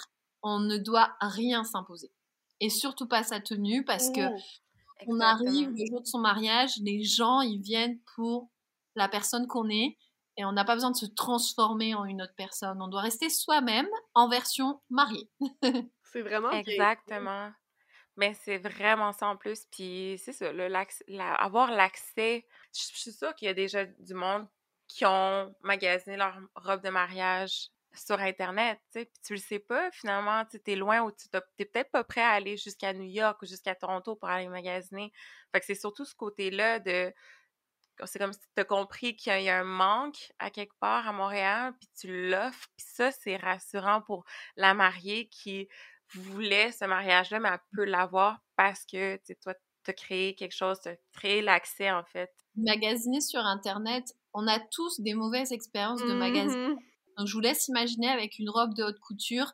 [0.43, 2.11] on ne doit rien s'imposer.
[2.59, 4.21] Et surtout pas sa tenue, parce que
[5.07, 8.49] On arrive le jour de son mariage, les gens, ils viennent pour
[8.95, 9.97] la personne qu'on est,
[10.37, 12.81] et on n'a pas besoin de se transformer en une autre personne.
[12.81, 15.29] On doit rester soi-même en version mariée.
[16.03, 16.51] C'est vraiment.
[16.51, 17.51] Exactement.
[18.17, 19.65] Mais c'est vraiment ça en plus.
[19.71, 22.45] Puis c'est ça, le, la- avoir l'accès.
[22.75, 24.47] Je je suis sûre qu'il y a déjà du monde
[24.87, 29.59] qui ont magasiné leur robe de mariage sur Internet, tu sais, puis tu le sais
[29.59, 33.09] pas, finalement, tu es loin ou tu t'es peut-être pas prêt à aller jusqu'à New
[33.09, 35.11] York ou jusqu'à Toronto pour aller magasiner.
[35.51, 37.13] Fait que c'est surtout ce côté-là de...
[38.05, 41.11] C'est comme si tu as compris qu'il y a un manque à quelque part à
[41.11, 44.23] Montréal, puis tu l'offres, puis ça, c'est rassurant pour
[44.55, 45.67] la mariée qui
[46.15, 49.53] voulait ce mariage-là, mais elle peut l'avoir parce que, tu sais, toi,
[49.93, 52.31] créé quelque chose, t'as créé l'accès, en fait.
[52.55, 56.75] Magasiner sur Internet, on a tous des mauvaises expériences de magasin.
[57.17, 59.53] Donc, je vous laisse imaginer avec une robe de haute couture.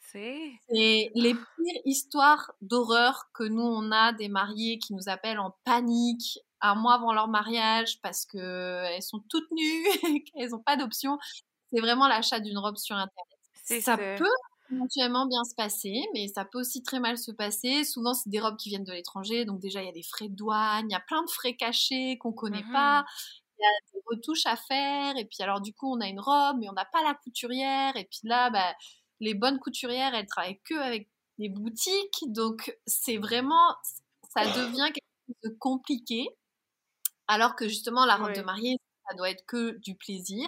[0.00, 1.10] C'est...
[1.14, 6.38] Les pires histoires d'horreur que nous, on a des mariés qui nous appellent en panique
[6.60, 8.38] un mois avant leur mariage parce que
[8.86, 9.84] elles sont toutes nues,
[10.34, 11.18] qu'elles n'ont pas d'option.
[11.72, 13.38] C'est vraiment l'achat d'une robe sur Internet.
[13.82, 14.24] Ça peut
[14.72, 17.84] éventuellement bien se passer, mais ça peut aussi très mal se passer.
[17.84, 20.28] Souvent, c'est des robes qui viennent de l'étranger, donc déjà, il y a des frais
[20.28, 22.72] de douane, il y a plein de frais cachés qu'on connaît Mhm.
[22.72, 23.04] pas.
[23.58, 26.20] Il y a des retouches à faire, et puis alors du coup, on a une
[26.20, 28.74] robe, mais on n'a pas la couturière, et puis là, bah,
[29.20, 33.76] les bonnes couturières, elles travaillent que avec des boutiques, donc c'est vraiment,
[34.34, 36.26] ça devient quelque chose de compliqué,
[37.28, 38.36] alors que justement, la robe Ouais.
[38.36, 38.76] de mariée,
[39.08, 40.46] ça doit être que du plaisir.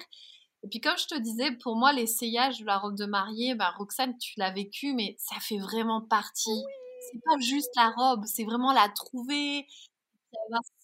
[0.63, 3.73] Et puis comme je te disais, pour moi, l'essayage de la robe de mariée, bah,
[3.79, 6.63] Roxane, tu l'as vécu, mais ça fait vraiment partie.
[7.01, 9.67] C'est pas juste la robe, c'est vraiment la trouver,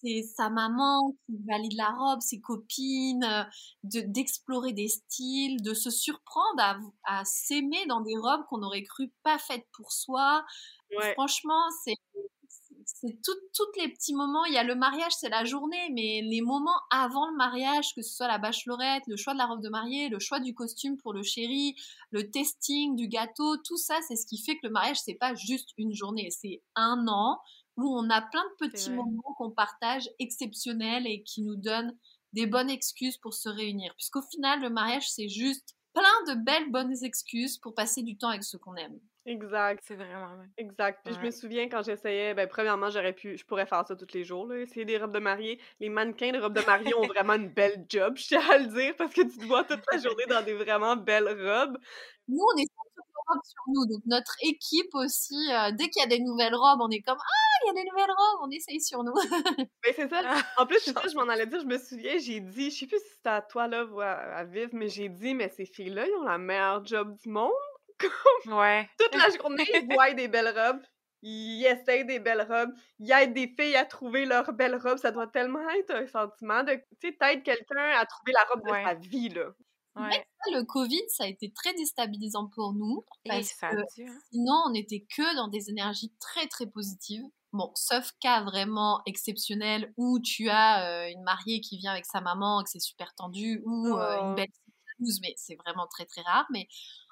[0.01, 3.43] ses- sa maman qui valide la robe, ses copines, euh,
[3.83, 8.83] de d'explorer des styles, de se surprendre à, à s'aimer dans des robes qu'on aurait
[8.83, 10.43] cru pas faites pour soi.
[10.97, 11.13] Ouais.
[11.13, 11.95] Franchement, c'est
[12.85, 14.45] c'est tout- tous les petits moments.
[14.45, 18.01] Il y a le mariage, c'est la journée, mais les moments avant le mariage, que
[18.01, 20.97] ce soit la bachelorette, le choix de la robe de mariée, le choix du costume
[20.97, 21.75] pour le chéri,
[22.11, 25.33] le testing du gâteau, tout ça, c'est ce qui fait que le mariage, c'est pas
[25.35, 27.39] juste une journée, c'est un an
[27.77, 31.97] où on a plein de petits moments qu'on partage exceptionnels et qui nous donnent
[32.33, 33.93] des bonnes excuses pour se réunir.
[33.95, 38.29] Puisqu'au final, le mariage, c'est juste plein de belles bonnes excuses pour passer du temps
[38.29, 38.99] avec ceux qu'on aime.
[39.25, 39.81] Exact.
[39.87, 40.47] C'est vraiment vrai.
[40.57, 40.99] Exact.
[41.05, 44.13] Puis je me souviens quand j'essayais, ben premièrement, j'aurais pu, je pourrais faire ça tous
[44.13, 45.61] les jours, là, essayer des robes de mariée.
[45.79, 48.67] Les mannequins de robes de mariée ont vraiment une belle job, je tiens à le
[48.67, 51.77] dire, parce que tu te vois toute la journée dans des vraiment belles robes.
[52.27, 52.67] Nous, on est
[53.27, 53.85] robes sur nous.
[53.85, 57.17] Donc, notre équipe aussi, euh, dès qu'il y a des nouvelles robes, on est comme
[57.19, 59.13] Ah, il y a des nouvelles robes, on essaye sur nous.
[59.83, 60.21] Ben c'est ça.
[60.25, 62.79] Ah, En plus, c'est ça, je m'en allais dire, je me souviens, j'ai dit, je
[62.79, 65.49] sais plus si c'était à toi là ou à, à Viv, mais j'ai dit, mais
[65.49, 67.51] ces filles-là, ils ont la meilleure job du monde.
[68.47, 68.89] Ouais.
[68.99, 70.81] Toute la journée, ils voient des belles robes.
[71.21, 72.73] Ils essayent des belles robes.
[72.99, 74.97] Ils aident des filles à trouver leurs belles robes.
[74.97, 78.63] Ça doit tellement être un sentiment de, tu sais, t'aides quelqu'un à trouver la robe
[78.65, 79.45] de sa vie, là.
[79.95, 80.25] Ouais.
[80.51, 83.05] Le Covid, ça a été très déstabilisant pour nous.
[83.25, 84.19] Parce ça que hein.
[84.31, 87.23] sinon, on n'était que dans des énergies très, très positives.
[87.53, 92.19] Bon, sauf cas vraiment exceptionnel où tu as euh, une mariée qui vient avec sa
[92.19, 94.25] maman et que c'est super tendu, ou euh, Oh.
[94.29, 94.49] une belle
[94.99, 96.47] jalouse, mais c'est vraiment très, très rare.
[96.51, 96.67] Mais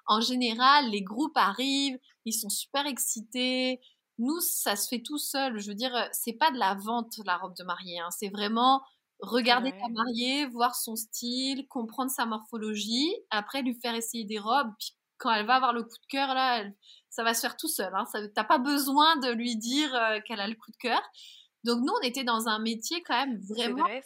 [0.08, 3.80] en général, les groupes arrivent, ils sont super excités.
[4.18, 5.60] Nous, ça se fait tout seul.
[5.60, 8.00] Je veux dire, c'est pas de la vente, la robe de mariée.
[8.00, 8.10] hein.
[8.12, 8.82] C'est vraiment
[9.22, 9.80] regarder Ouais.
[9.80, 14.72] ta mariée, voir son style, comprendre sa morphologie, après lui faire essayer des robes.
[14.80, 16.76] Puis quand elle va avoir le coup de cœur, là, elle-
[17.10, 17.94] ça va se faire tout seul.
[17.96, 18.06] Hein.
[18.36, 21.02] T'as pas besoin de lui dire euh, qu'elle a le coup de cœur.
[21.64, 24.04] Donc nous, on était dans un métier quand même vraiment vrai,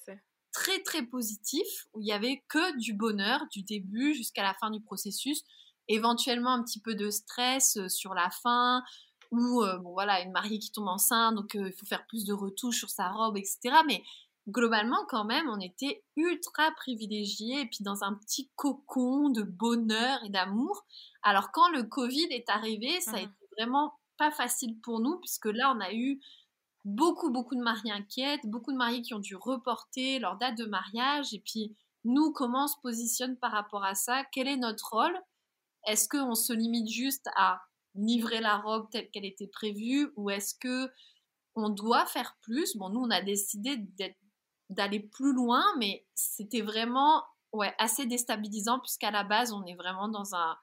[0.52, 4.70] très très positif où il y avait que du bonheur du début jusqu'à la fin
[4.72, 5.44] du processus
[5.88, 8.84] éventuellement un petit peu de stress euh, sur la fin
[9.32, 12.26] ou euh, bon voilà une mariée qui tombe enceinte donc euh, il faut faire plus
[12.26, 14.02] de retouches sur sa robe etc mais
[14.48, 20.20] globalement quand même on était ultra privilégiés et puis dans un petit cocon de bonheur
[20.24, 20.86] et d'amour.
[21.24, 23.24] Alors quand le covid est arrivé ça a Mhm.
[23.24, 26.22] été vraiment pas facile pour nous puisque là on a eu
[26.86, 30.66] beaucoup, beaucoup de mariés inquiètes, beaucoup de mariés qui ont dû reporter leur date de
[30.66, 31.34] mariage.
[31.34, 34.24] Et puis, nous, comment on se positionne par rapport à ça?
[34.32, 35.20] Quel est notre rôle?
[35.88, 37.60] Est-ce qu'on se limite juste à
[37.96, 40.12] livrer la robe telle qu'elle était prévue?
[40.16, 40.92] Ou est-ce que
[41.56, 42.76] on doit faire plus?
[42.78, 44.20] Bon, nous, on a décidé d'être-
[44.70, 47.24] d'aller plus loin, mais c'était vraiment
[47.54, 50.58] ouais, assez déstabilisant puisqu'à la base, on est vraiment dans un,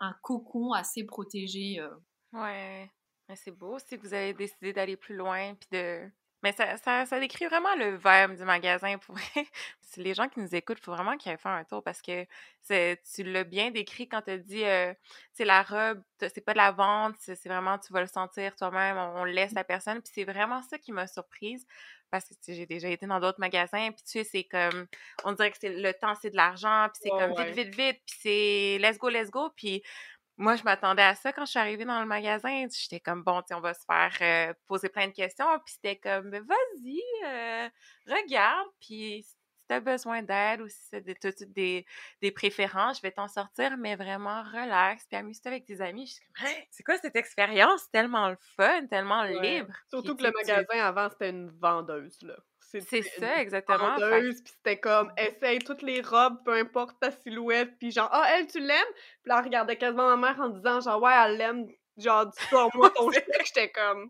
[0.00, 1.80] un cocon assez protégé.
[1.80, 1.90] euh.
[2.32, 2.90] Ouais.
[3.28, 6.10] Mais c'est beau que vous avez décidé d'aller plus loin puis de.
[6.42, 9.16] Mais ça, ça, ça décrit vraiment le vibe du magasin pour
[9.96, 12.26] les gens qui nous écoutent, il faut vraiment qu'ils aillent faire un tour parce que
[12.62, 14.94] c'est, tu l'as bien décrit quand tu as dit euh,
[15.32, 18.54] c'est la robe, c'est pas de la vente, c'est c'est vraiment tu vas le sentir
[18.54, 20.00] toi-même, on, on laisse la personne.
[20.00, 21.66] Puis c'est vraiment ça qui m'a surprise
[22.10, 24.86] parce que tu sais, j'ai déjà été dans d'autres magasins, puis tu sais, c'est comme
[25.24, 27.52] on dirait que c'est le temps, c'est de l'argent, puis c'est comme ouais.
[27.52, 29.50] vite, vite, vite, puis c'est let's go, let's go.
[29.56, 29.82] Puis
[30.38, 32.66] moi, je m'attendais à ça quand je suis arrivée dans le magasin.
[32.72, 35.46] J'étais comme, bon, tu sais, on va se faire euh, poser plein de questions.
[35.64, 37.68] Puis c'était comme, Ben, vas-y, euh,
[38.06, 38.68] regarde.
[38.80, 39.26] Puis
[39.68, 41.14] si t'as besoin d'aide ou si c'est des,
[41.46, 41.86] des,
[42.22, 45.04] des préférences, je vais t'en sortir, mais vraiment relax.
[45.06, 46.06] Puis amuse-toi avec tes amis.
[46.06, 47.90] Je suis comme, Hey, c'est quoi cette expérience?
[47.90, 49.40] Tellement le fun, tellement Ouais.
[49.58, 49.74] libre.
[49.90, 52.34] Surtout Puis, que le tu tu- magasin avant, c'était une vendeuse, là.
[52.60, 53.96] C'est ça, exactement.
[53.98, 58.26] Vendeuse, puis c'était comme, essaye toutes les robes, peu importe ta silhouette, puis genre, ah,
[58.34, 58.92] elle, tu l'aimes?
[59.22, 61.66] Puis là, elle regardait quasiment ma mère en disant, genre, ouais, elle l'aime
[61.96, 64.08] genre, sors-moi ton chèque, j'étais comme...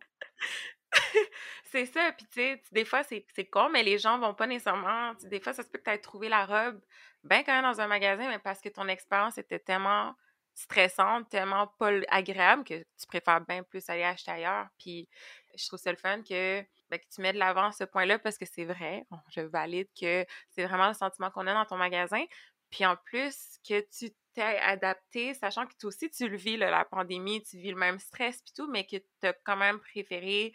[1.70, 5.14] c'est ça, puis tu sais, des fois, c'est con, mais les gens vont pas nécessairement...
[5.24, 6.80] Des fois, ça se peut que tu aies trouvé la robe
[7.24, 10.14] bien quand même dans un magasin, mais parce que ton expérience était tellement
[10.54, 14.66] stressante, tellement pas agréable que tu préfères bien plus aller acheter ailleurs.
[14.78, 15.08] Puis
[15.56, 16.60] je trouve ça le fun que,
[16.90, 20.26] ben, que tu mets de l'avant ce point-là parce que c'est vrai, je valide que
[20.50, 22.24] c'est vraiment le sentiment qu'on a dans ton magasin.
[22.70, 26.84] Puis en plus, que tu t'es adapté, sachant que toi aussi tu le vis, la
[26.84, 30.52] pandémie, tu vis le même stress puis tout, mais que tu as quand même préféré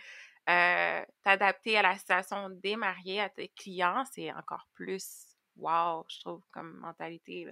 [0.50, 6.20] euh, t'adapter à la situation des mariés, à tes clients, c'est encore plus wow, je
[6.22, 7.48] trouve, comme mentalité.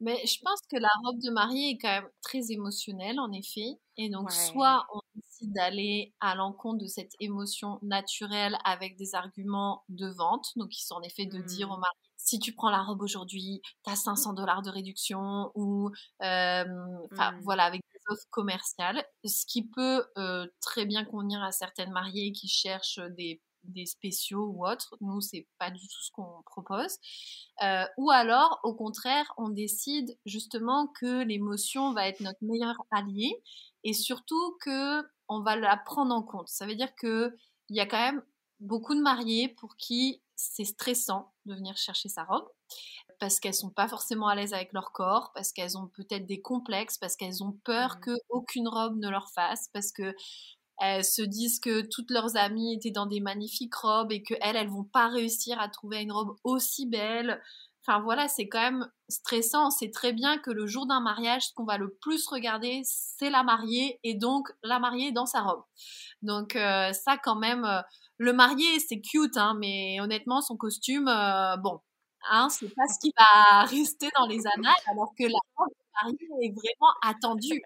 [0.00, 3.78] Mais je pense que la robe de mariée est quand même très émotionnelle, en effet.
[3.96, 9.84] Et donc, soit on décide d'aller à l'encontre de cette émotion naturelle avec des arguments
[9.88, 11.80] de vente, donc qui sont en effet de dire au mmh.
[11.80, 15.90] mari si tu prends la robe aujourd'hui, tu as 500 dollars de réduction ou
[16.20, 17.40] enfin mmh.
[17.42, 17.82] voilà avec
[18.30, 20.04] commerciales, ce qui peut
[20.60, 24.96] très bien convenir à certaines mariées qui cherchent des des spéciaux ou autres.
[25.00, 26.98] Nous, c'est pas du tout ce qu'on propose.
[27.62, 33.42] Euh, ou alors, au contraire, on décide justement que l'émotion va être notre meilleur allié
[33.82, 36.48] et surtout que on va la prendre en compte.
[36.48, 37.34] Ça veut dire que
[37.68, 38.22] il y a quand même
[38.60, 42.48] beaucoup de mariés pour qui c'est stressant de venir chercher sa robe
[43.18, 46.40] parce qu'elles sont pas forcément à l'aise avec leur corps, parce qu'elles ont peut-être des
[46.40, 48.00] complexes, parce qu'elles ont peur mmh.
[48.00, 50.14] que aucune robe ne leur fasse, parce que
[50.80, 54.56] elles se disent que toutes leurs amies étaient dans des magnifiques robes et que elles,
[54.56, 57.40] elles vont pas réussir à trouver une robe aussi belle.
[57.86, 59.70] Enfin voilà, c'est quand même stressant.
[59.70, 63.30] C'est très bien que le jour d'un mariage, ce qu'on va le plus regarder, c'est
[63.30, 65.62] la mariée et donc la mariée dans sa robe.
[66.22, 67.82] Donc euh, ça quand même, euh,
[68.18, 71.80] le marié c'est cute, hein, mais honnêtement son costume, euh, bon,
[72.30, 76.28] hein, c'est pas ce qui va rester dans les annales, alors que la robe du
[76.28, 77.62] mariée est vraiment attendue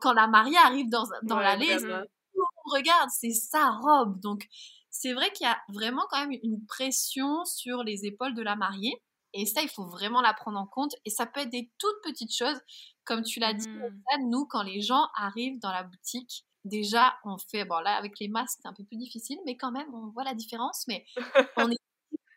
[0.00, 4.20] quand, la mariée arrive dans, dans l'allée, tout le monde regarde, c'est sa robe.
[4.20, 4.46] Donc,
[4.90, 8.56] c'est vrai qu'il y a vraiment quand même une pression sur les épaules de la
[8.56, 8.94] mariée.
[9.32, 10.94] Et ça, il faut vraiment la prendre en compte.
[11.04, 12.58] Et ça peut être des toutes petites choses.
[13.04, 14.30] Comme tu l'as dit, mmh.
[14.30, 18.28] nous, quand les gens arrivent dans la boutique, déjà, on fait, bon là, avec les
[18.28, 20.84] masques, c'est un peu plus difficile, mais quand même, on voit la différence.
[20.88, 21.04] Mais
[21.56, 21.76] on est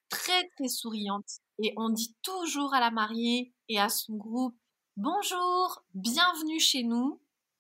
[0.09, 1.29] très, très souriante.
[1.63, 4.55] Et on dit toujours à la mariée et à son groupe,
[4.97, 7.19] bonjour, bienvenue chez nous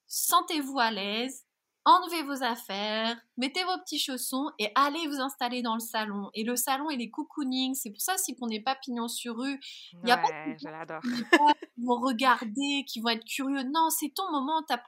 [0.09, 1.45] sentez-vous à l'aise,
[1.85, 6.29] enlevez vos affaires, mettez vos petits chaussons et allez vous installer dans le salon.
[6.33, 7.73] Et le salon, il est cocooning.
[7.75, 9.59] C'est pour ça aussi qu'on n'est pas pignon sur rue.
[9.93, 13.63] Il n'y a pas de qui vont regarder, qui vont être curieux.
[13.63, 14.61] Non, c'est ton moment.
[14.67, 14.81] T'as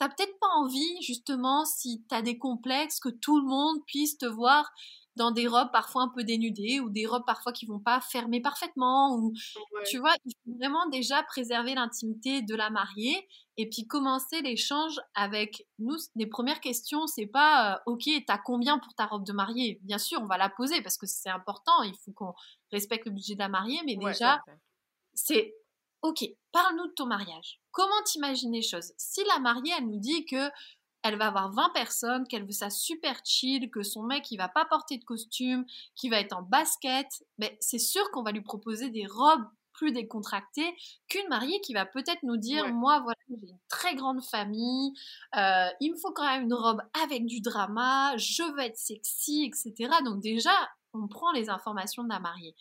[0.00, 4.18] n'as peut-être pas envie, justement, si tu as des complexes, que tout le monde puisse
[4.18, 4.72] te voir
[5.16, 8.40] dans des robes parfois un peu dénudées ou des robes parfois qui vont pas fermer
[8.40, 9.32] parfaitement ou
[9.86, 14.98] tu vois il faut vraiment déjà préserver l'intimité de la mariée et puis commencer l'échange
[15.14, 19.32] avec nous les premières questions c'est pas euh, ok t'as combien pour ta robe de
[19.32, 19.80] mariée?
[19.82, 22.34] Bien sûr on va la poser parce que c'est important il faut qu'on
[22.70, 24.40] respecte le budget de la mariée mais déjà
[25.14, 25.54] c'est
[26.00, 27.60] ok parle-nous de ton mariage.
[27.70, 28.92] Comment t'imagines les choses?
[28.96, 30.50] Si la mariée elle nous dit que
[31.02, 34.48] elle va avoir 20 personnes, qu'elle veut ça super chill, que son mec il va
[34.48, 37.06] pas porter de costume, qu'il va être en basket,
[37.38, 40.76] mais c'est sûr qu'on va lui proposer des robes plus décontractées
[41.08, 44.92] qu'une mariée qui va peut-être nous dire moi voilà j'ai une très grande famille,
[45.36, 49.44] euh, il me faut quand même une robe avec du drama, je veux être sexy,
[49.44, 49.90] etc.
[50.04, 50.52] Donc déjà
[50.94, 52.54] on prend les informations de la mariée.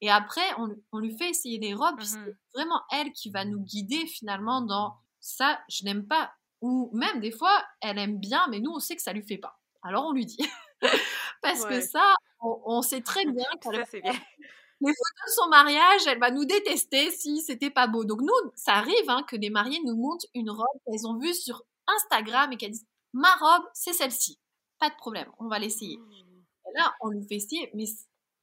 [0.00, 3.60] Et après, on, lui fait essayer des robes, c'est mmh vraiment elle qui va nous
[3.60, 6.30] guider finalement dans ça, je n'aime pas
[6.64, 9.36] ou même des fois, elle aime bien, mais nous, on sait que ça lui fait
[9.36, 9.60] pas.
[9.82, 10.38] Alors on lui dit.
[11.42, 14.14] Parce que ça, on, sait très bien que les photos
[14.80, 18.06] de son mariage, elle va nous détester si c'était pas beau.
[18.06, 21.34] Donc nous, ça arrive hein, que les mariés nous montrent une robe qu'elles ont vue
[21.34, 24.38] sur Instagram et qu'elles disent ma robe, c'est celle-ci.
[24.78, 25.98] Pas de problème, on va l'essayer.
[25.98, 26.76] Mmh.
[26.76, 27.84] Là, on lui fait essayer, mais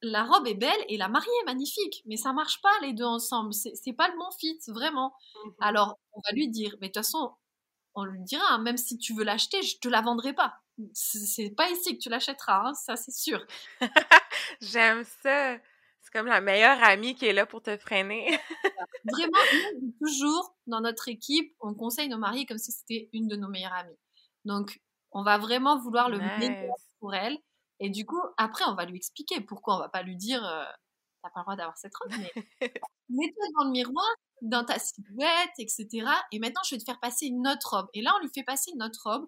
[0.04, 3.04] la robe est belle et la mariée est magnifique, mais ça marche pas les deux
[3.04, 3.52] ensemble.
[3.54, 5.16] C'est pas le bon fit, vraiment.
[5.44, 7.32] Mmh Alors, on va lui dire, mais de toute façon,
[7.96, 10.56] on lui dira, hein, même si tu veux l'acheter, je te la vendrai pas.
[10.94, 13.46] C'est pas ici que tu l'achèteras, hein, ça c'est sûr.
[14.62, 15.58] J'aime ça.
[16.02, 18.40] C'est comme la meilleure amie qui est là pour te freiner.
[19.06, 19.38] Vraiment,
[20.02, 23.74] toujours dans notre équipe, on conseille nos mariés comme si c'était une de nos meilleures
[23.74, 23.98] amies.
[24.46, 24.80] Donc,
[25.12, 27.38] on va vraiment vouloir le meilleur pour elle.
[27.80, 30.64] Et du coup, après, on va lui expliquer pourquoi on va pas lui dire, euh,
[31.22, 32.32] t'as pas le droit d'avoir cette robe, mais
[33.10, 34.10] mets-toi dans le miroir,
[34.42, 35.88] dans ta silhouette, etc.
[36.32, 37.88] Et maintenant, je vais te faire passer une autre robe.
[37.94, 39.28] Et là, on lui fait passer une autre robe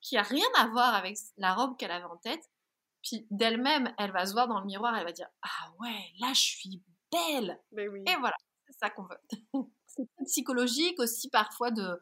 [0.00, 2.42] qui a rien à voir avec la robe qu'elle avait en tête.
[3.02, 6.32] Puis d'elle-même, elle va se voir dans le miroir, elle va dire Ah ouais, là,
[6.32, 7.60] je suis belle.
[7.72, 8.00] Ben oui.
[8.06, 9.18] Et voilà, c'est ça qu'on veut.
[9.86, 11.98] c'est psychologique aussi parfois de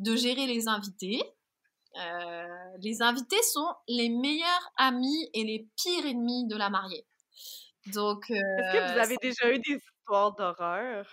[0.00, 1.22] de gérer les invités.
[1.96, 7.06] Euh, les invités sont les meilleurs amis et les pires ennemis de la mariée.
[7.86, 11.06] Donc, Est-ce que vous euh, avez déjà eu des histoires d'horreur?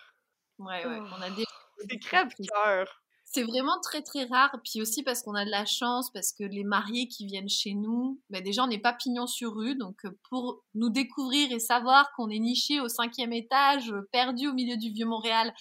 [0.59, 1.45] ouais, ouais, on a Oh, des
[1.89, 2.87] C'est crève-cœur.
[3.25, 6.43] C'est vraiment très très rare, puis aussi parce qu'on a de la chance, parce que
[6.43, 10.03] les mariés qui viennent chez nous, ben déjà on n'est pas pignon sur rue, donc
[10.05, 14.53] euh, pour nous découvrir et savoir qu'on est niché au cinquième étage, euh, perdu au
[14.53, 15.53] milieu du vieux Montréal,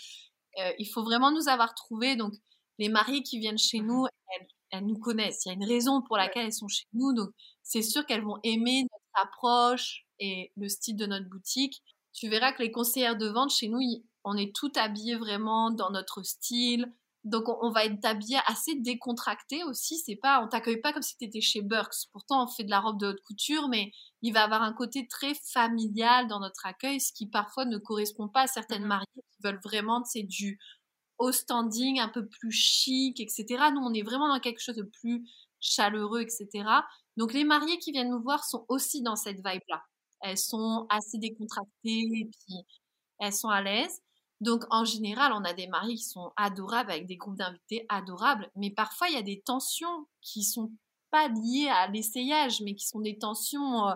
[0.60, 2.16] euh, il faut vraiment nous avoir trouvés.
[2.16, 2.32] Donc
[2.78, 4.06] les mariés qui viennent chez nous,
[4.36, 5.44] elles, elles nous connaissent.
[5.46, 7.30] Il y a une raison pour laquelle elles sont chez nous, donc
[7.62, 11.82] c'est sûr qu'elles vont aimer notre approche et le style de notre boutique.
[12.12, 13.80] Tu verras que les conseillères de vente chez nous,
[14.24, 16.92] on est tout habillés vraiment dans notre style.
[17.24, 19.98] Donc on, on va être habillé assez décontracté aussi.
[19.98, 22.08] C'est pas, on t'accueille pas comme si tu étais chez Burks.
[22.12, 23.92] Pourtant on fait de la robe de haute couture, mais
[24.22, 28.28] il va avoir un côté très familial dans notre accueil, ce qui parfois ne correspond
[28.28, 28.88] pas à certaines Mhm.
[28.88, 30.58] mariées qui veulent vraiment, c'est du
[31.18, 33.70] haut standing, un peu plus chic, etc.
[33.72, 35.28] Nous on est vraiment dans quelque chose de plus
[35.60, 36.84] chaleureux, etc.
[37.16, 39.82] Donc les mariées qui viennent nous voir sont aussi dans cette vibe-là.
[40.22, 42.56] Elles sont assez décontractées et puis
[43.18, 44.02] elles sont à l'aise.
[44.40, 48.50] Donc en général, on a des mariés qui sont adorables avec des groupes d'invités adorables,
[48.56, 50.72] mais parfois il y a des tensions qui sont
[51.10, 53.94] pas liées à l'essayage, mais qui sont des tensions euh,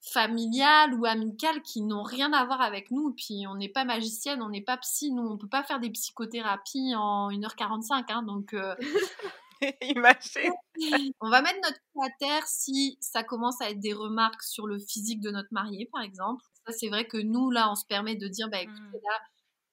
[0.00, 3.14] familiales ou amicales qui n'ont rien à voir avec nous.
[3.16, 5.90] Puis on n'est pas magicienne, on n'est pas psy, nous on peut pas faire des
[5.90, 8.74] psychothérapies en 1h45, hein, donc euh,
[9.82, 10.52] Imagine.
[11.20, 14.66] on va mettre notre pied à terre si ça commence à être des remarques sur
[14.66, 16.42] le physique de notre marié, par exemple.
[16.66, 19.00] Ça, c'est vrai que nous, là, on se permet de dire, bah, écoutez, Mm.
[19.04, 19.18] là,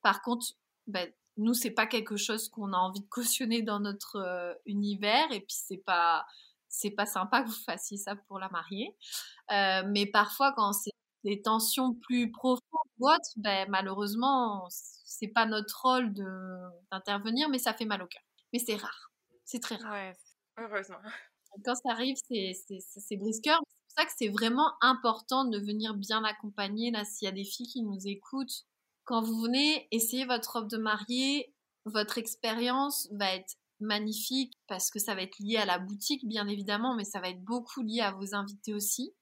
[0.02, 0.46] par contre,
[0.88, 1.06] bah,
[1.38, 5.40] nous, c'est pas quelque chose qu'on a envie de cautionner dans notre euh, univers, et
[5.42, 6.26] puis c'est pas,
[6.70, 8.96] c'est pas sympa que vous fassiez ça pour la mariée.
[9.52, 10.92] Euh, mais parfois, quand c'est
[11.24, 12.62] des tensions plus profondes
[13.00, 16.14] ou autres, ben, malheureusement, c'est pas notre rôle
[16.92, 18.24] d'intervenir, mais ça fait mal au cœur.
[18.54, 19.11] Mais c'est rare.
[19.52, 19.92] C'est très rare.
[19.92, 20.14] Ouais,
[20.58, 20.98] heureusement.
[21.66, 23.28] Quand ça arrive, c'est c'est- c'est- c'est pour
[23.98, 26.92] ça que c'est vraiment important de venir bien accompagner.
[26.92, 28.66] Là, s'il y a des filles qui nous écoutent,
[29.04, 31.54] quand vous venez essayer votre robe de mariée,
[31.86, 36.48] votre expérience va être magnifique parce que ça va être lié à la boutique, bien
[36.48, 39.14] évidemment, mais ça va être beaucoup lié à vos invités aussi.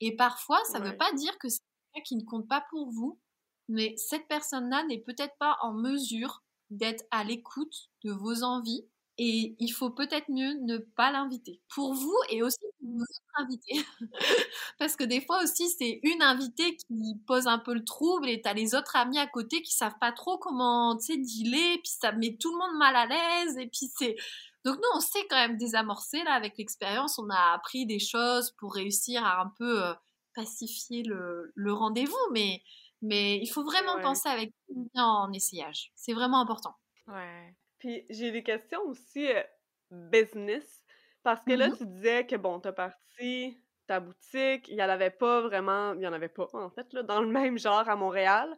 [0.00, 0.92] Et parfois, ça ne Ouais.
[0.92, 1.60] veut pas dire que c'est
[1.92, 3.20] quelqu'un qui ne compte pas pour vous,
[3.68, 8.86] mais cette personne-là n'est peut-être pas en mesure d'être à l'écoute de vos envies
[9.18, 11.60] et il faut peut-être mieux ne pas l'inviter.
[11.74, 13.86] Pour vous et aussi pour vos autres invités.
[14.78, 18.40] Parce que des fois aussi, c'est une invitée qui pose un peu le trouble et
[18.42, 21.92] t'as les autres amis à côté qui savent pas trop comment, tu sais, dealer, puis
[22.00, 24.16] ça met tout le monde mal à l'aise et puis c'est...
[24.64, 28.52] Donc nous, on sait quand même désamorcer, là, avec l'expérience, on a appris des choses
[28.58, 29.94] pour réussir à un peu euh,
[30.34, 32.62] pacifier le, le rendez-vous, mais,
[33.02, 34.02] mais il faut vraiment Ouais.
[34.02, 34.52] penser avec
[34.96, 35.92] en essayage.
[35.94, 36.74] C'est vraiment important.
[37.06, 37.54] Ouais.
[37.84, 39.42] Puis j'ai des questions aussi euh,
[39.90, 40.82] business.
[41.22, 41.76] Parce que là, Mhm.
[41.76, 46.00] tu disais que bon, t'as parti ta boutique, il y en avait pas vraiment, il
[46.00, 48.56] y en avait pas en fait, là, dans le même genre à Montréal.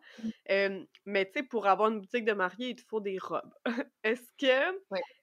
[0.50, 3.52] Euh, mais tu sais, pour avoir une boutique de mariée, il te faut des robes.
[4.04, 4.80] Est-ce que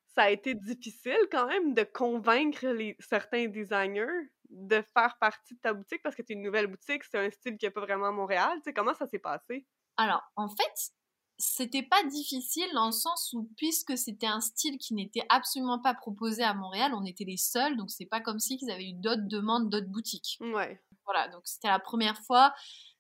[0.08, 5.60] ça a été difficile quand même de convaincre les, certains designers de faire partie de
[5.62, 6.02] ta boutique?
[6.04, 8.52] Parce que c'est une nouvelle boutique, c'est un style n'y a pas vraiment à Montréal?
[8.58, 9.66] Tu sais, comment ça s'est passé?
[9.98, 10.92] Alors, en fait,
[11.38, 15.94] c'était pas difficile dans le sens où, puisque c'était un style qui n'était absolument pas
[15.94, 18.94] proposé à Montréal, on était les seuls, donc c'est pas comme si qu'ils avaient eu
[18.94, 20.38] d'autres demandes d'autres boutiques.
[20.42, 20.82] Ouais.
[21.06, 22.54] Voilà, donc c'était la première fois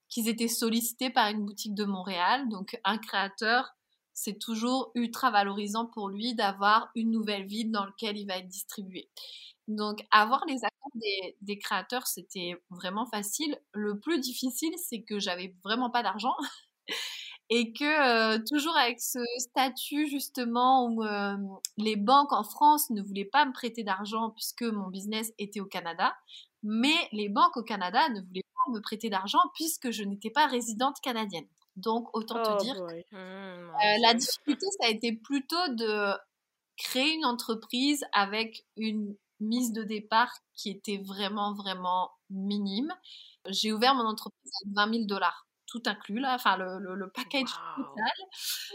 [0.09, 2.47] qu'ils étaient sollicités par une boutique de Montréal.
[2.49, 3.71] Donc un créateur,
[4.13, 8.47] c'est toujours ultra valorisant pour lui d'avoir une nouvelle ville dans laquelle il va être
[8.47, 9.09] distribué.
[9.67, 13.57] Donc avoir les accords des, des créateurs, c'était vraiment facile.
[13.73, 16.36] Le plus difficile, c'est que j'avais vraiment pas d'argent.
[17.56, 21.36] Et que euh, toujours avec ce statut justement où euh,
[21.78, 25.68] les banques en France ne voulaient pas me prêter d'argent puisque mon business était au
[25.68, 26.16] Canada,
[26.64, 30.47] mais les banques au Canada ne voulaient pas me prêter d'argent puisque je n'étais pas
[30.47, 31.45] résidente canadienne.
[31.76, 33.06] Donc autant Oh te dire boy.
[33.12, 36.14] Mmh, mon euh, la difficulté, ça a été plutôt de
[36.78, 42.91] créer une entreprise avec une mise de départ qui était vraiment, vraiment minime.
[43.49, 47.11] J'ai ouvert mon entreprise avec 20 000 dollars, tout inclus, là, enfin le, le, le
[47.11, 47.86] package Wow.
[47.86, 48.11] total.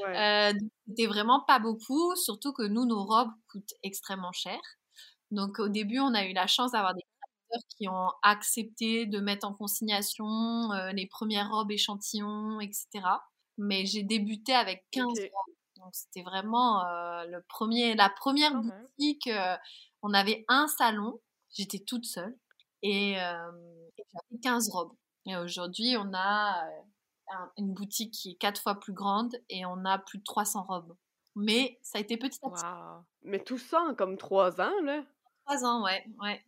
[0.04, 0.18] Ouais.
[0.54, 4.58] Euh, c'était vraiment pas beaucoup, surtout que nous, nos robes coûtent extrêmement cher.
[5.30, 9.20] Donc au début, on a eu la chance d'avoir des créateurs qui ont accepté de
[9.20, 10.26] mettre en consignation
[10.72, 13.22] euh, les premières robes échantillons, etc.
[13.58, 15.18] Mais j'ai débuté avec 15 Ok.
[15.34, 15.54] robes.
[15.76, 18.72] Donc c'était vraiment euh, le premier, la première même.
[18.98, 19.28] boutique.
[19.28, 19.56] euh,
[20.02, 21.20] on avait un salon,
[21.50, 22.36] j'étais toute seule
[22.82, 24.92] et, et j'avais 15 robes.
[25.28, 26.80] Et aujourd'hui, on a euh,
[27.32, 30.62] un- une boutique qui est quatre fois plus grande et on a plus de 300
[30.64, 30.96] robes.
[31.36, 32.64] Mais ça a été petit à petit.
[32.64, 33.04] Wow.
[33.22, 35.04] Mais tout ça en comme trois ans, là.
[35.44, 36.42] Trois ans, ouais, ouais.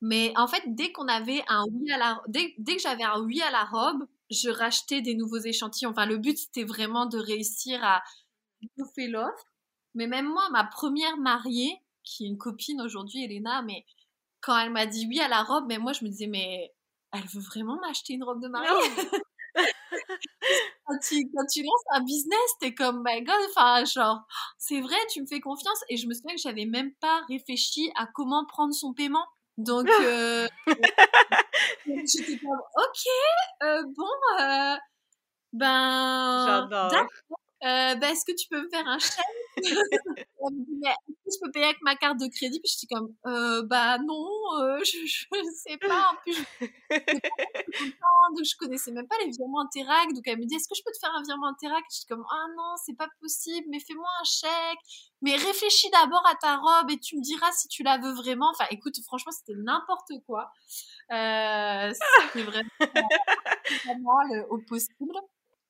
[0.00, 3.20] Mais en fait, dès qu'on avait un oui à la, dès, dès que j'avais un
[3.20, 5.90] oui à la robe, je rachetais des nouveaux échantillons.
[5.90, 8.02] Enfin, le but c'était vraiment de réussir à
[8.76, 9.44] bouffer l'offre.
[9.94, 13.84] Mais même moi, ma première mariée, qui est une copine aujourd'hui, Elena, mais
[14.40, 16.72] quand elle m'a dit oui à la robe, mais moi je me disais mais
[17.12, 18.68] elle veut vraiment m'acheter une robe de mariée
[20.86, 24.20] quand, tu, quand tu lances un business, t'es comme my god, enfin genre
[24.58, 27.90] c'est vrai, tu me fais confiance et je me souviens que j'avais même pas réfléchi
[27.96, 29.26] à comment prendre son paiement.
[29.58, 30.48] Donc euh,
[31.86, 33.06] j'étais comme ok,
[33.62, 34.76] euh, bon euh,
[35.52, 37.08] ben d'accord.
[37.64, 39.24] Euh, ben, est-ce que tu peux me faire un chèque?
[40.44, 42.58] Elle me dit, mais est-ce que je peux payer avec ma carte de crédit?
[42.60, 44.26] Puis j'étais comme, euh, bah non,
[44.60, 46.10] euh, je, je sais pas.
[46.12, 47.84] En plus, je,
[48.36, 50.12] donc je connaissais même pas les virements Interac.
[50.12, 51.84] Donc elle me dit, est-ce que je peux te faire un virement Interac?
[51.90, 54.78] J'étais comme, ah non, c'est pas possible, mais fais-moi un chèque.
[55.22, 58.50] Mais réfléchis d'abord à ta robe et tu me diras si tu la veux vraiment.
[58.50, 60.50] Enfin, écoute, franchement, c'était n'importe quoi.
[61.12, 61.92] Euh,
[62.32, 62.70] c'était vraiment,
[63.84, 65.12] vraiment le- au possible.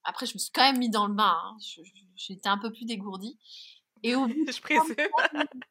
[0.05, 1.36] Après, je me suis quand même mis dans le bain.
[1.44, 1.57] hein.
[1.61, 3.38] Je- je- J'étais un peu plus dégourdie.
[4.03, 4.96] Et au bout Je présume.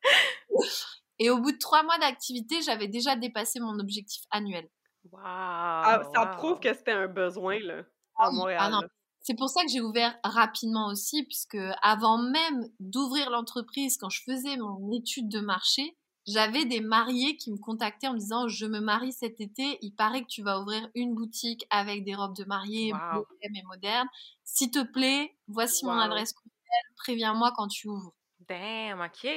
[1.19, 4.67] et au bout de trois mois d'activité, j'avais déjà dépassé mon objectif annuel.
[5.11, 5.19] Wow.
[5.23, 6.38] Ah, ça wow.
[6.38, 7.84] prouve que c'était un besoin, là,
[8.17, 8.59] Ah à Montréal.
[8.61, 8.82] ah non.
[8.82, 8.88] là.
[9.23, 14.23] C'est pour ça que j'ai ouvert rapidement aussi, puisque avant même d'ouvrir l'entreprise, quand je
[14.23, 15.95] faisais mon étude de marché,
[16.28, 19.91] j'avais des mariés qui me contactaient en me disant je me marie cet été, il
[19.93, 23.26] paraît que tu vas ouvrir une boutique avec des robes de mariée Wow.
[23.41, 24.07] et modernes.
[24.43, 28.13] S'il te plaît, voici mon adresse courriel, préviens-moi quand tu ouvres.
[28.47, 29.28] Damn, ok,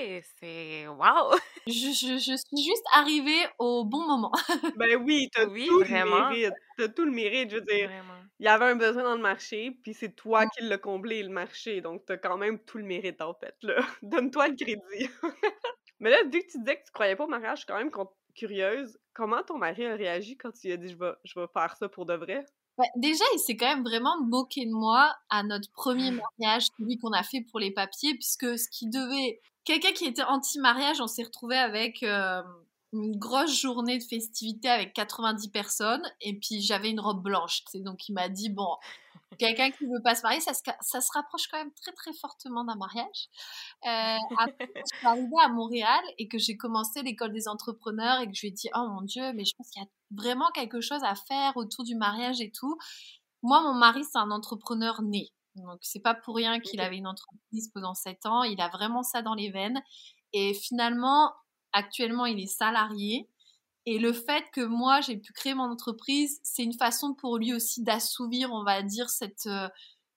[0.40, 1.36] c'est wow.
[1.66, 4.32] Je, je, je suis juste arrivée au bon moment.
[4.76, 6.28] Ben oui, t'as Oui, tout vraiment.
[6.30, 6.54] le mérite.
[6.76, 7.88] T'as tout le mérite, je veux dire.
[7.88, 8.24] Vraiment.
[8.40, 11.28] Il y avait un besoin dans le marché, puis c'est toi qui l'as comblé, le
[11.28, 11.80] marché.
[11.80, 13.54] Donc, t'as quand même tout le mérite, en fait.
[14.02, 15.10] Donne-toi le crédit.
[16.04, 17.78] Mais là, vu que tu disais que tu croyais pas au mariage, je suis quand
[17.78, 17.90] même
[18.34, 18.98] curieuse.
[19.14, 21.74] Comment ton mari a réagi quand tu lui as dit «je vais, je vais faire
[21.78, 22.44] ça pour de vrai?
[22.96, 27.12] Déjà, il s'est quand même vraiment moqué de moi à notre premier mariage, celui qu'on
[27.12, 29.40] a fait pour les papiers, puisque ce qui devait...
[29.64, 32.42] Quelqu'un qui était anti-mariage, on s'est retrouvé avec euh,
[32.92, 38.10] une grosse journée de festivité avec 90 personnes, et puis j'avais une robe blanche, donc
[38.10, 38.76] il m'a dit, bon,
[39.38, 42.12] quelqu'un qui veut pas se marier, ça se, ça se rapproche quand même très très
[42.12, 43.28] fortement d'un mariage.
[43.86, 48.20] Euh, après, quand je suis arrivée à Montréal et que j'ai commencé l'école des entrepreneurs
[48.20, 49.88] et que je lui ai dit, oh mon Dieu, mais je pense qu'il y a
[50.10, 52.76] vraiment quelque chose à faire autour du mariage et tout.
[53.42, 55.30] Moi, mon mari, c'est un entrepreneur né.
[55.56, 58.42] Donc, c'est pas pour rien qu'il avait une entreprise pendant sept ans.
[58.42, 59.80] Il a vraiment ça dans les veines.
[60.32, 61.32] Et finalement,
[61.72, 63.28] actuellement, il est salarié.
[63.86, 67.52] Et le fait que moi, j'ai pu créer mon entreprise, c'est une façon pour lui
[67.52, 69.68] aussi d'assouvir, on va dire, cette, euh,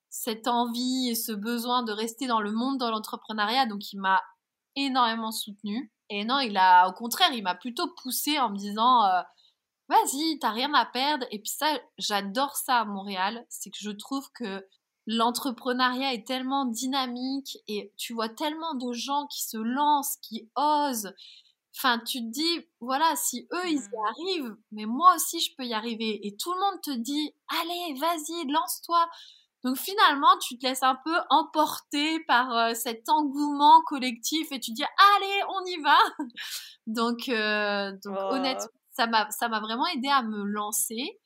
[0.09, 3.65] cette envie et ce besoin de rester dans le monde de l'entrepreneuriat.
[3.65, 4.22] Donc, il m'a
[4.76, 5.91] énormément soutenue.
[6.09, 9.22] Et non, il a, au contraire, il m'a plutôt poussé en me disant, euh,
[9.89, 11.26] vas-y, t'as rien à perdre.
[11.32, 13.45] Et puis ça, j'adore ça à Montréal.
[13.49, 14.65] C'est que je trouve que
[15.05, 21.13] l'entrepreneuriat est tellement dynamique et tu vois tellement de gens qui se lancent, qui osent.
[21.78, 24.05] Enfin, tu te dis, voilà, si eux, ils y Mhm.
[24.09, 26.25] arrivent, mais moi aussi, je peux y arriver.
[26.28, 29.07] Et tout le monde te dit, allez, vas-y, lance-toi.
[29.63, 34.71] Donc finalement, tu te laisses un peu emporter par euh, cet engouement collectif et tu
[34.71, 34.84] dis,
[35.15, 35.97] allez, on y va.
[36.88, 38.34] donc, euh, donc Oh.
[38.34, 41.19] honnêtement, ça m'a, ça m'a vraiment aidé à me lancer.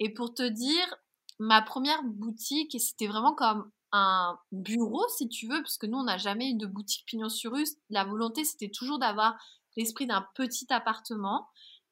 [0.00, 0.94] Et pour te dire,
[1.38, 5.98] ma première boutique, et c'était vraiment comme un bureau, si tu veux, parce que nous,
[5.98, 7.64] on n'a jamais eu de boutique pignon sur rue.
[7.90, 9.36] La volonté, c'était toujours d'avoir
[9.78, 11.48] l'esprit d'un petit appartement.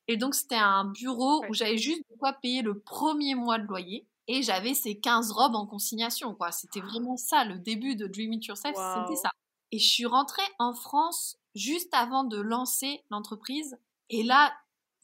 [0.08, 3.64] Et donc, c'était un bureau où j'avais juste de quoi payer le premier mois de
[3.66, 4.06] loyer.
[4.28, 6.50] Et j'avais ces 15 robes en consignation, quoi.
[6.52, 9.04] C'était vraiment ça, le début de Dream It Yourself, Wow.
[9.06, 9.30] c'était ça.
[9.72, 13.78] Et je suis rentrée en France juste avant de lancer l'entreprise.
[14.10, 14.52] Et là,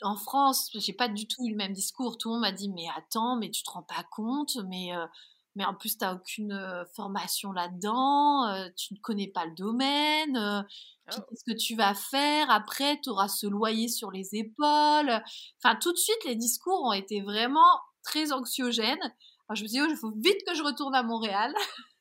[0.03, 2.19] en France, j'ai pas du tout eu le même discours.
[2.19, 5.07] Tout le monde m'a dit, mais attends, mais tu te rends pas compte, mais, euh,
[5.55, 10.37] mais en plus, t'as aucune euh, formation là-dedans, euh, tu ne connais pas le domaine,
[10.37, 10.63] euh,
[11.11, 11.25] puis Oh.
[11.29, 15.23] qu'est-ce que tu vas faire après, tu auras ce loyer sur les épaules.
[15.63, 17.61] Enfin, tout de suite, les discours ont été vraiment
[18.05, 19.03] très anxiogènes.
[19.49, 21.53] Alors, je me suis dit, oh, il faut vite que je retourne à Montréal.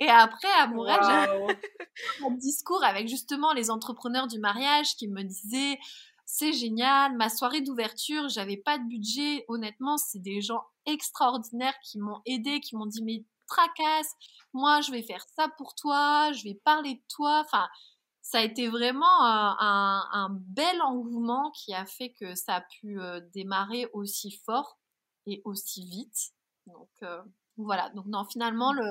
[0.00, 1.38] Et après, à Montréal, j'avais
[2.20, 2.28] Wow.
[2.28, 5.78] un discours avec justement les entrepreneurs du mariage qui me disaient
[6.26, 11.98] c'est génial, ma soirée d'ouverture, j'avais pas de budget, honnêtement, c'est des gens extraordinaires qui
[11.98, 14.12] m'ont aidé, qui m'ont dit mais tracasse,
[14.54, 17.68] moi je vais faire ça pour toi, je vais parler de toi, enfin
[18.22, 22.60] ça a été vraiment un, un- un bel engouement qui a fait que ça a
[22.62, 24.78] pu euh, démarrer aussi fort
[25.26, 26.32] et aussi vite.
[26.66, 27.22] Donc euh,
[27.58, 28.84] voilà, donc non finalement le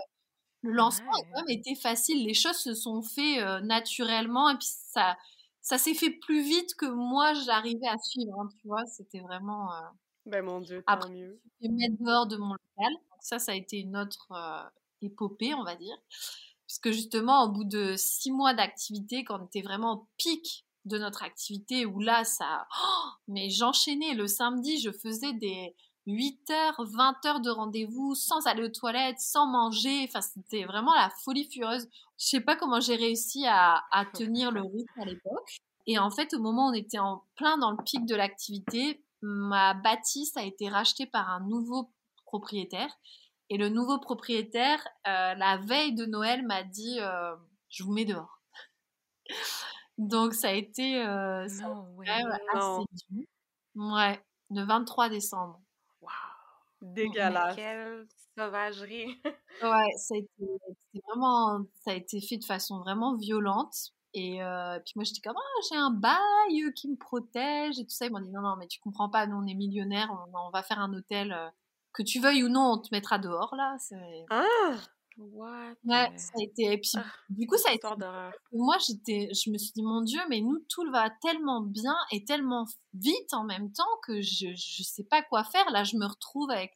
[0.62, 2.26] le lancement a quand même été facile.
[2.26, 5.18] Les choses se sont fait euh, naturellement et puis ça,
[5.64, 8.39] ça s'est fait plus vite que moi j'arrivais à suivre.
[8.39, 9.74] Hein, tu vois, c'était vraiment.
[9.74, 9.82] Euh,
[10.26, 11.41] ben mon Dieu, tant mieux.
[11.61, 12.93] Je mettre dehors de mon local.
[13.22, 14.70] ça, ça a été une autre euh,
[15.01, 15.97] épopée, on va dire.
[16.68, 20.97] Puisque justement, au bout de six mois d'activité, quand on était vraiment au pic de
[20.97, 22.68] notre activité, où là, ça.
[22.84, 24.16] Oh, mais j'enchaînais.
[24.16, 25.76] Le samedi, je faisais des
[26.06, 30.06] 8 heures, 20 heures de rendez-vous sans aller aux toilettes, sans manger.
[30.08, 31.88] Enfin, c'était vraiment la folie furieuse.
[32.18, 35.58] Je sais pas comment j'ai réussi à, à tenir le rythme à l'époque.
[35.88, 39.04] Et en fait, au moment où on était en plein dans le pic de l'activité,
[39.22, 41.91] ma bâtisse a été rachetée par un nouveau
[42.26, 42.93] propriétaire.
[43.49, 47.36] Et le nouveau propriétaire, euh, la veille de Noël, m'a dit euh,
[47.70, 48.41] Je vous mets dehors.
[49.97, 52.10] Donc, ça a été euh, ça ouais.
[52.10, 53.28] assez dur.
[53.76, 55.62] Ouais, le 23 décembre.
[56.84, 57.56] Dégueulasse.
[57.56, 58.06] Quelle
[58.38, 59.22] sauvagerie.
[59.64, 60.52] ouais, ça a, été,
[61.08, 63.92] vraiment, ça a été fait de façon vraiment violente.
[64.14, 67.90] Et euh, puis moi, j'étais comme, ah, j'ai un bail qui me protège et tout
[67.90, 68.06] ça.
[68.06, 70.62] Ils m'ont dit, non, non, mais tu comprends pas, nous, on est millionnaires, on, va
[70.62, 71.32] faire un hôtel.
[71.32, 71.50] Euh,
[71.94, 73.78] que tu veuilles ou non, on te mettra dehors, là.
[74.32, 74.76] Ah
[75.18, 76.64] What ouais, ça a été.
[76.74, 77.88] Et puis, ah, du coup, ça a été.
[78.51, 82.26] Moi, j'étais, je me suis dit, mon Dieu, mais nous, tout va tellement bien et
[82.26, 85.70] tellement vite en même temps que je, je sais pas quoi faire.
[85.72, 86.72] Là, je me retrouve avec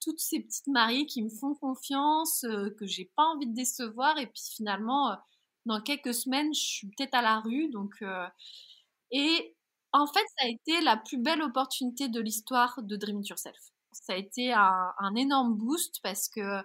[0.00, 4.18] toutes ces petites mariées qui me font confiance, euh, que j'ai pas envie de décevoir.
[4.18, 5.16] Et puis, finalement, euh,
[5.66, 7.68] dans quelques semaines, je suis peut-être à la rue.
[7.70, 8.26] Donc, euh,
[9.10, 9.56] et
[9.92, 13.58] en fait, ça a été la plus belle opportunité de l'histoire de Dream It Yourself.
[13.92, 16.62] Ça a été un, un énorme boost parce que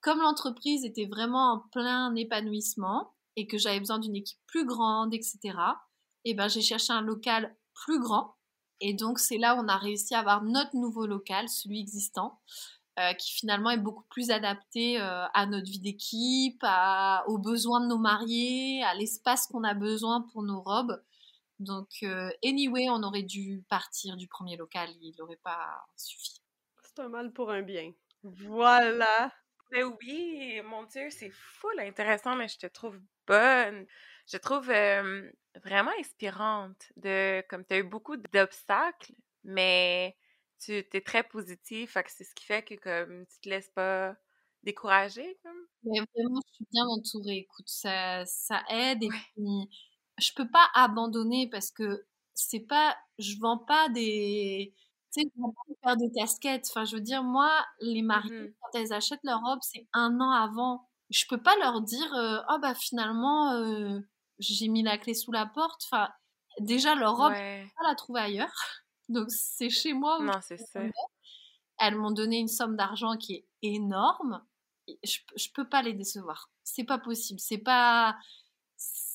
[0.00, 5.14] comme l'entreprise était vraiment en plein épanouissement et que j'avais besoin d'une équipe plus grande,
[5.14, 5.38] etc.,
[6.24, 8.36] et eh ben j'ai cherché un local plus grand.
[8.80, 12.38] Et donc c'est là où on a réussi à avoir notre nouveau local, celui existant,
[12.98, 16.62] euh, qui finalement est beaucoup plus adapté euh, à notre vie d'équipe,
[17.26, 21.02] aux besoins de nos mariés, à l'espace qu'on a besoin pour nos robes.
[21.60, 26.40] Donc, euh, anyway, on aurait dû partir du premier local, il n'aurait pas suffi.
[26.82, 27.92] C'est un mal pour un bien.
[28.22, 29.30] Voilà.
[29.72, 33.86] Mais oui, mon Dieu, c'est full intéressant, mais je te trouve bonne.
[34.26, 34.66] Je te trouve
[35.62, 39.12] vraiment inspirante de comme tu as eu beaucoup d'obstacles,
[39.44, 40.16] mais
[40.60, 44.16] tu es très positif, c'est ce qui fait que comme tu te laisses pas
[44.64, 45.56] décourager comme.
[45.84, 47.36] Mais vraiment, je suis bien entourée.
[47.38, 49.68] Écoute, ça, ça aide et puis
[50.18, 52.04] je peux pas abandonner parce que
[52.34, 54.74] c'est pas, je vends pas des
[55.12, 55.30] tu sais,
[55.82, 56.66] faire des casquettes.
[56.70, 57.50] Enfin, je veux dire, moi,
[57.80, 60.88] les mariées, mmh quand elles achètent leur robe, c'est un an avant.
[61.10, 63.98] Je peux pas leur dire, euh, oh bah finalement, euh,
[64.38, 65.82] j'ai mis la clé sous la porte.
[65.90, 66.08] Enfin,
[66.60, 67.66] déjà, leur robe, ouais.
[67.76, 68.54] pas la trouver ailleurs.
[69.08, 70.20] Donc, c'est chez moi.
[70.20, 70.80] Non, c'est ça.
[71.78, 74.44] Elles m'ont donné une somme d'argent qui est énorme.
[75.02, 76.50] Je, je peux pas les décevoir.
[76.62, 77.40] C'est pas possible.
[77.40, 78.16] C'est pas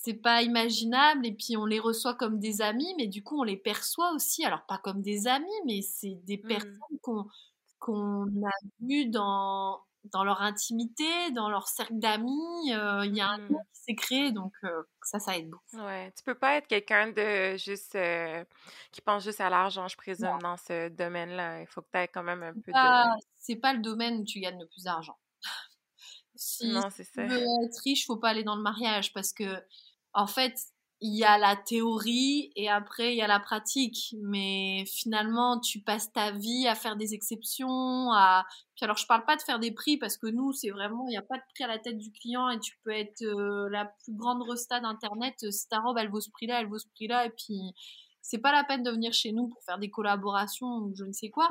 [0.06, 3.44] c'est pas imaginable et puis on les reçoit comme des amis mais du coup on
[3.44, 4.46] les perçoit aussi.
[4.46, 6.48] Alors pas comme des amis mais c'est des mmh.
[6.48, 7.26] personnes qu'on
[7.80, 8.52] qu'on a
[8.82, 9.82] vues dans
[10.12, 12.72] dans leur intimité dans leur cercle d'amis.
[12.72, 13.48] Euh, il y a un mmh.
[13.48, 15.84] qui s'est créé donc euh, ça ça aide beaucoup.
[15.84, 16.14] Ouais.
[16.16, 18.46] Tu peux pas être quelqu'un de juste euh,
[18.92, 21.98] qui pense juste à l'argent je présume dans ce domaine là il faut que tu
[21.98, 24.84] aies quand même un peu de c'est pas le domaine où tu gagnes le plus
[24.84, 25.18] d'argent.
[26.38, 27.24] Si non, c'est ça.
[27.24, 29.46] tu veux être riche, faut pas aller dans le mariage parce que
[30.16, 30.56] en fait,
[31.02, 34.16] il y a la théorie et après il y a la pratique.
[34.24, 38.12] Mais finalement, tu passes ta vie à faire des exceptions.
[38.14, 38.46] À...
[38.76, 41.12] Puis alors, je parle pas de faire des prix parce que nous, c'est vraiment, il
[41.12, 43.70] n'y a pas de prix à la tête du client et tu peux être euh,
[43.70, 45.36] la plus grande resta d'Internet.
[45.52, 47.26] Si ta robe, elle vaut ce prix-là, elle vaut ce prix-là.
[47.26, 47.74] Et puis,
[48.22, 51.12] c'est pas la peine de venir chez nous pour faire des collaborations ou je ne
[51.12, 51.50] sais quoi.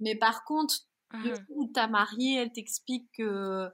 [0.00, 0.74] Mais par contre,
[1.12, 3.68] le mmh coup où ta mariée, elle t'explique que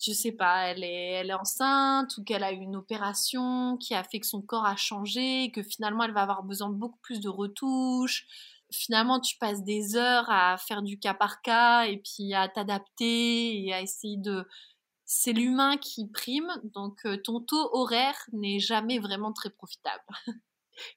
[0.00, 3.94] je sais pas, elle est, elle est enceinte ou qu'elle a eu une opération qui
[3.94, 6.98] a fait que son corps a changé, que finalement elle va avoir besoin de beaucoup
[7.02, 8.26] plus de retouches.
[8.72, 13.62] Finalement, tu passes des heures à faire du cas par cas et puis à t'adapter
[13.62, 14.46] et à essayer de.
[15.04, 20.04] C'est l'humain qui prime, donc euh, ton taux horaire n'est jamais vraiment très profitable.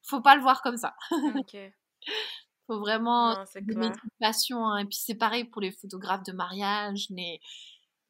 [0.03, 0.95] Faut pas le voir comme ça.
[1.35, 1.57] Ok.
[2.67, 3.91] Faut vraiment une
[4.21, 4.65] passion.
[4.65, 4.77] Hein.
[4.77, 7.41] Et puis c'est pareil pour les photographes de mariage, les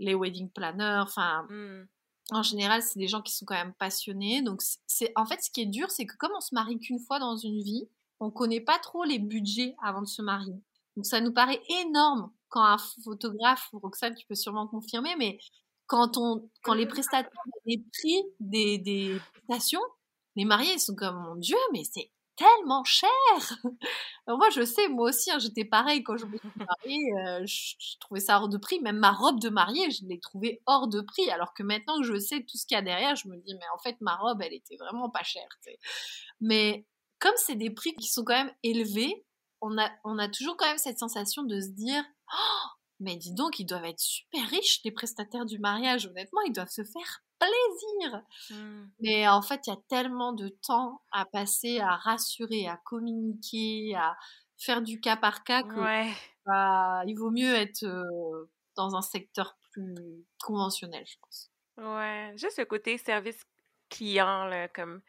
[0.04, 1.88] les wedding planners, enfin, mmh.
[2.32, 4.42] en général, c'est des gens qui sont quand même passionnés.
[4.42, 7.00] Donc, c'est en fait, ce qui est dur, c'est que comme on se marie qu'une
[7.00, 7.88] fois dans une vie,
[8.20, 10.56] on connaît pas trop les budgets avant de se marier.
[10.96, 15.40] Donc, ça nous paraît énorme quand un photographe, Roxane, tu peux sûrement confirmer, mais
[15.88, 17.32] quand on, quand les prestataires,
[17.66, 19.82] les prix des, des prestations,
[20.36, 23.10] les mariés, ils sont comme, mon Dieu, mais c'est tellement cher.
[24.28, 27.98] Moi, je sais, moi aussi, hein, j'étais pareil quand je me suis mariée, euh, je,
[28.00, 28.80] trouvais ça hors de prix.
[28.80, 31.30] Même ma robe de mariée, je l'ai trouvée hors de prix.
[31.30, 33.54] Alors que maintenant que je sais tout ce qu'il y a derrière, je me dis,
[33.56, 35.48] mais en fait, ma robe, elle était vraiment pas chère.
[36.40, 36.86] Mais
[37.20, 39.26] comme c'est des prix qui sont quand même élevés,
[39.62, 42.04] on a, on a toujours quand même cette sensation de se dire,
[42.34, 42.68] oh,
[43.00, 46.06] mais dis donc, ils doivent être super riches, les prestataires du mariage.
[46.06, 48.24] Honnêtement, ils doivent se faire plaisir.
[48.52, 48.86] Mmh.
[49.00, 53.96] Mais en fait, il y a tellement de temps à passer à rassurer, à communiquer,
[53.96, 54.16] à
[54.58, 55.76] faire du cas par cas que
[56.46, 61.52] bah, il vaut mieux être euh, dans un secteur plus conventionnel, je pense.
[61.78, 63.44] Ouais, juste le côté service
[63.90, 65.02] client, là, comme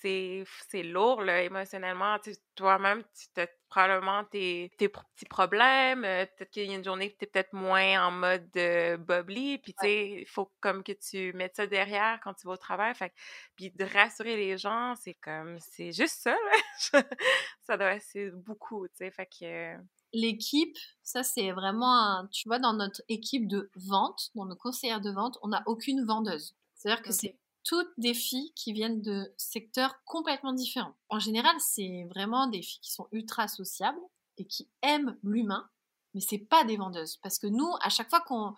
[0.00, 2.16] c'est lourd là, émotionnellement.
[2.54, 3.02] Toi-même,
[3.34, 6.04] tu as probablement tes, tes petits problèmes.
[6.04, 8.96] Euh, peut-être qu'il y a une journée que tu es peut-être moins en mode euh,
[8.96, 9.58] bubbly.
[9.58, 12.56] Puis, tu sais, il faut comme que tu mettes ça derrière quand tu vas au
[12.56, 12.94] travail.
[12.94, 13.12] Fait,
[13.56, 16.32] puis de rassurer les gens, c'est comme, c'est juste ça.
[16.32, 17.02] Là.
[17.62, 19.10] ça doit être beaucoup, tu sais.
[19.10, 19.76] Fait que.
[20.12, 25.12] L'équipe, ça c'est vraiment tu vois, dans notre équipe de vente, dans nos conseillères de
[25.12, 26.56] vente, on n'a aucune vendeuse.
[26.74, 30.96] C'est-à-dire que c'est toutes des filles qui viennent de secteurs complètement différents.
[31.08, 34.00] En général, c'est vraiment des filles qui sont ultra sociables
[34.38, 35.68] et qui aiment l'humain,
[36.14, 37.18] mais c'est pas des vendeuses.
[37.22, 38.54] Parce que nous, à chaque fois qu'on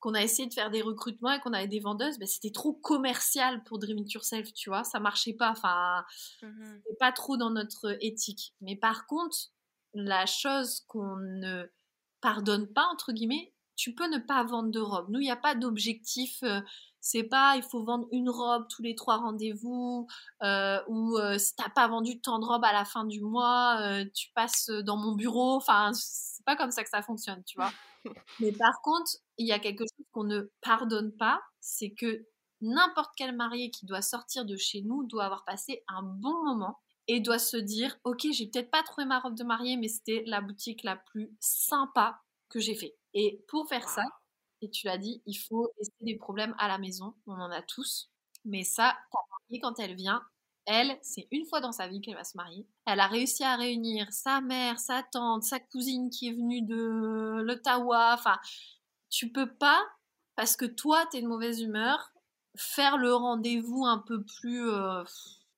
[0.00, 2.72] qu'on a essayé de faire des recrutements et qu'on avait des vendeuses, ben c'était trop
[2.72, 6.04] commercial pour Dream It Yourself, tu vois, ça marchait pas, enfin,
[6.40, 8.52] c'était pas trop dans notre éthique.
[8.60, 9.36] Mais par contre,
[9.94, 11.66] la chose qu'on ne
[12.20, 15.06] pardonne pas, entre guillemets, tu peux ne pas vendre de robe.
[15.08, 16.60] Nous, il n'y a pas d'objectif euh,
[17.02, 20.06] c'est pas il faut vendre une robe tous les trois rendez-vous
[20.44, 23.76] euh, ou euh, si t'as pas vendu tant de robes à la fin du mois,
[23.80, 25.56] euh, tu passes dans mon bureau.
[25.56, 27.72] Enfin, c'est pas comme ça que ça fonctionne, tu vois.
[28.40, 32.24] Mais par contre, il y a quelque chose qu'on ne pardonne pas, c'est que
[32.60, 36.78] n'importe quel marié qui doit sortir de chez nous doit avoir passé un bon moment
[37.08, 40.22] et doit se dire ok j'ai peut-être pas trouvé ma robe de mariée mais c'était
[40.26, 44.04] la boutique la plus sympa que j'ai fait et pour faire ça
[44.62, 47.14] et tu l'as dit, il faut laisser des problèmes à la maison.
[47.26, 48.10] On en a tous.
[48.44, 50.22] Mais ça, ta mariée, quand elle vient,
[50.66, 52.66] elle, c'est une fois dans sa vie qu'elle va se marier.
[52.86, 57.42] Elle a réussi à réunir sa mère, sa tante, sa cousine qui est venue de
[57.42, 58.14] l'Ottawa.
[58.14, 58.38] Enfin,
[59.10, 59.82] tu peux pas,
[60.36, 62.12] parce que toi, tu es de mauvaise humeur,
[62.56, 65.02] faire le rendez-vous un peu plus euh,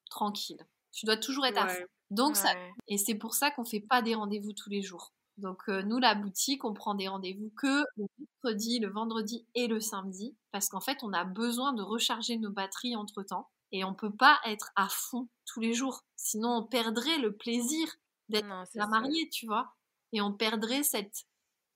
[0.08, 0.66] tranquille.
[0.92, 1.84] Tu dois toujours être à fond.
[2.10, 2.54] Donc, ça,
[2.88, 5.12] et c'est pour ça qu'on fait pas des rendez-vous tous les jours.
[5.38, 9.66] Donc euh, nous, la boutique, on prend des rendez-vous que le mercredi, le vendredi et
[9.66, 13.94] le samedi, parce qu'en fait, on a besoin de recharger nos batteries entre-temps, et on
[13.94, 17.88] peut pas être à fond tous les jours, sinon on perdrait le plaisir
[18.28, 19.74] d'être la mariée, tu vois,
[20.12, 21.24] et on perdrait cette,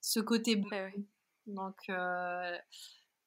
[0.01, 0.69] ce côté bon.
[1.47, 2.57] Donc, euh,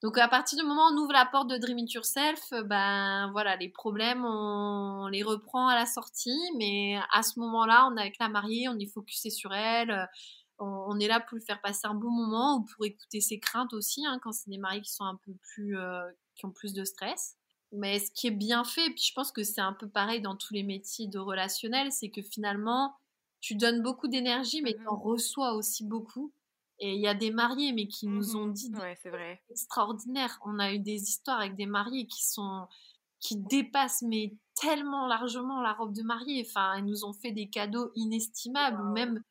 [0.02, 3.30] donc à partir du moment où on ouvre la porte de Dream It Yourself, ben
[3.32, 8.02] voilà, les problèmes, on, les reprend à la sortie, mais à ce moment-là, on est
[8.02, 10.10] avec la mariée, on est focusé sur elle,
[10.58, 13.74] on, est là pour lui faire passer un bon moment ou pour écouter ses craintes
[13.74, 16.02] aussi, hein, quand c'est des mariés qui sont un peu plus, euh,
[16.36, 17.36] qui ont plus de stress.
[17.72, 20.22] Mais ce qui est bien fait, et puis je pense que c'est un peu pareil
[20.22, 22.95] dans tous les métiers de relationnel, c'est que finalement,
[23.39, 26.32] tu donnes beaucoup d'énergie, mais tu en reçois aussi beaucoup.
[26.82, 29.42] Et il y a des mariés, mais qui nous ont mmh dit ouais, c'est vrai.
[29.50, 30.40] extraordinaire.
[30.46, 32.68] On a eu des histoires avec des mariés qui sont
[33.20, 36.46] qui dépassent mais tellement largement la robe de mariée.
[36.50, 39.22] Enfin, ils nous ont fait des cadeaux inestimables, ou même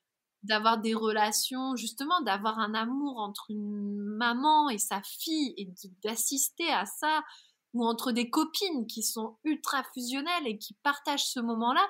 [0.44, 5.68] d'avoir des relations, justement, d'avoir un amour entre une maman et sa fille et
[6.04, 7.22] d'assister à ça,
[7.74, 11.86] ou entre des copines qui sont ultra fusionnelles et qui partagent ce moment-là,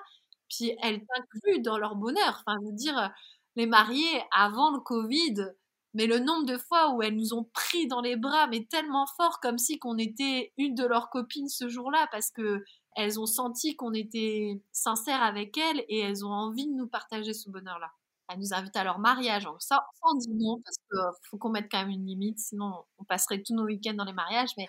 [0.49, 2.43] puis elles t'incluent dans leur bonheur.
[2.47, 3.13] Enfin, je veux dire,
[3.57, 5.53] les mariés avant le Covid,
[5.95, 9.07] mais le nombre de fois où elles nous ont pris dans les bras, mais tellement
[9.17, 12.63] fort, comme si qu'on était une de leurs copines ce jour-là, parce que
[12.97, 17.35] elles ont senti qu'on était sincère avec elles et elles ont envie de nous partager
[17.35, 17.91] ce bonheur-là
[18.31, 19.49] elle nous invite à leur mariage.
[19.59, 23.05] Ça, on dit non parce qu'il faut qu'on mette quand même une limite, sinon on
[23.05, 24.51] passerait tous nos week-ends dans les mariages.
[24.57, 24.69] Mais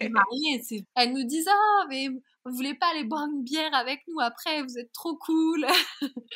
[0.00, 0.62] les mariés,
[0.94, 2.08] elles nous disent ah mais
[2.44, 5.66] vous voulez pas aller boire une bière avec nous après Vous êtes trop cool.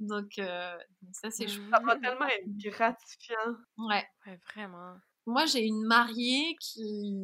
[0.00, 0.76] donc, euh,
[1.12, 1.70] ça c'est chouette.
[1.70, 3.56] Ça va tellement être gratifiant.
[3.78, 4.06] Ouais.
[4.26, 4.94] ouais vraiment.
[5.26, 7.14] Moi j'ai une mariée qui,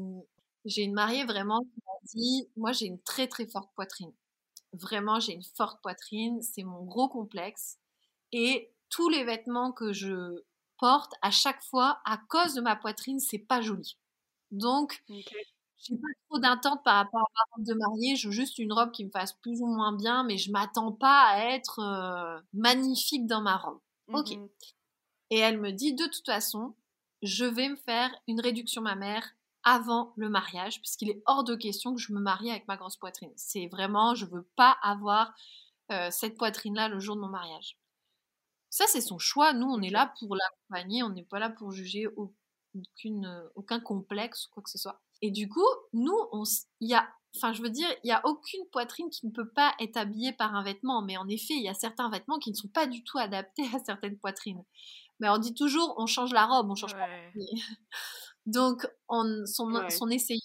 [0.64, 4.12] j'ai une mariée vraiment qui m'a dit, moi j'ai une très très forte poitrine.
[4.72, 7.78] Vraiment, j'ai une forte poitrine, c'est mon gros complexe
[8.32, 10.42] et tous les vêtements que je
[10.78, 13.96] porte à chaque fois, à cause de ma poitrine, c'est pas joli.
[14.50, 15.02] Donc,
[15.78, 18.16] j'ai pas trop d'intente par rapport à ma robe de mariée.
[18.16, 20.92] Je veux juste une robe qui me fasse plus ou moins bien, mais je m'attends
[20.92, 23.80] pas à être euh, magnifique dans ma robe.
[24.12, 24.36] Ok.
[24.36, 24.48] Mmh
[25.30, 26.74] Et elle me dit, de toute façon,
[27.22, 31.94] je vais me faire une réduction mammaire avant le mariage, puisqu'il est hors de question
[31.94, 33.32] que je me marie avec ma grosse poitrine.
[33.36, 35.34] C'est vraiment, je veux pas avoir
[35.92, 37.78] euh, cette poitrine-là le jour de mon mariage.
[38.70, 39.52] Ça, c'est son choix.
[39.52, 41.02] Nous, on est là pour l'accompagner.
[41.02, 45.00] On n'est pas là pour juger aucune, aucun complexe ou quoi que ce soit.
[45.24, 45.64] Et du coup,
[45.94, 46.18] nous,
[46.80, 49.48] il y a, enfin, je veux dire, il y a aucune poitrine qui ne peut
[49.48, 51.00] pas être habillée par un vêtement.
[51.00, 53.64] Mais en effet, il y a certains vêtements qui ne sont pas du tout adaptés
[53.74, 54.62] à certaines poitrines.
[55.20, 57.08] Mais on dit toujours, on change la robe, on change pas.
[58.44, 60.42] Donc, on, son, son essayage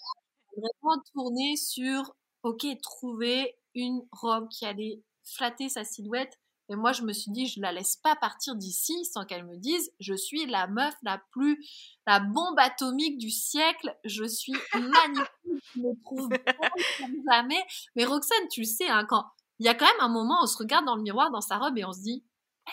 [0.56, 6.39] vraiment tourné sur, ok, trouver une robe qui allait flatter sa silhouette.
[6.70, 9.56] Et moi, je me suis dit, je la laisse pas partir d'ici sans qu'elle me
[9.56, 11.66] dise, je suis la meuf la plus,
[12.06, 13.92] la bombe atomique du siècle.
[14.04, 15.26] Je suis magnifique.
[15.74, 17.60] je me trouve comme jamais.
[17.96, 19.24] Mais Roxane, tu le sais, hein, quand
[19.58, 21.58] il y a quand même un moment, on se regarde dans le miroir, dans sa
[21.58, 22.24] robe, et on se dit,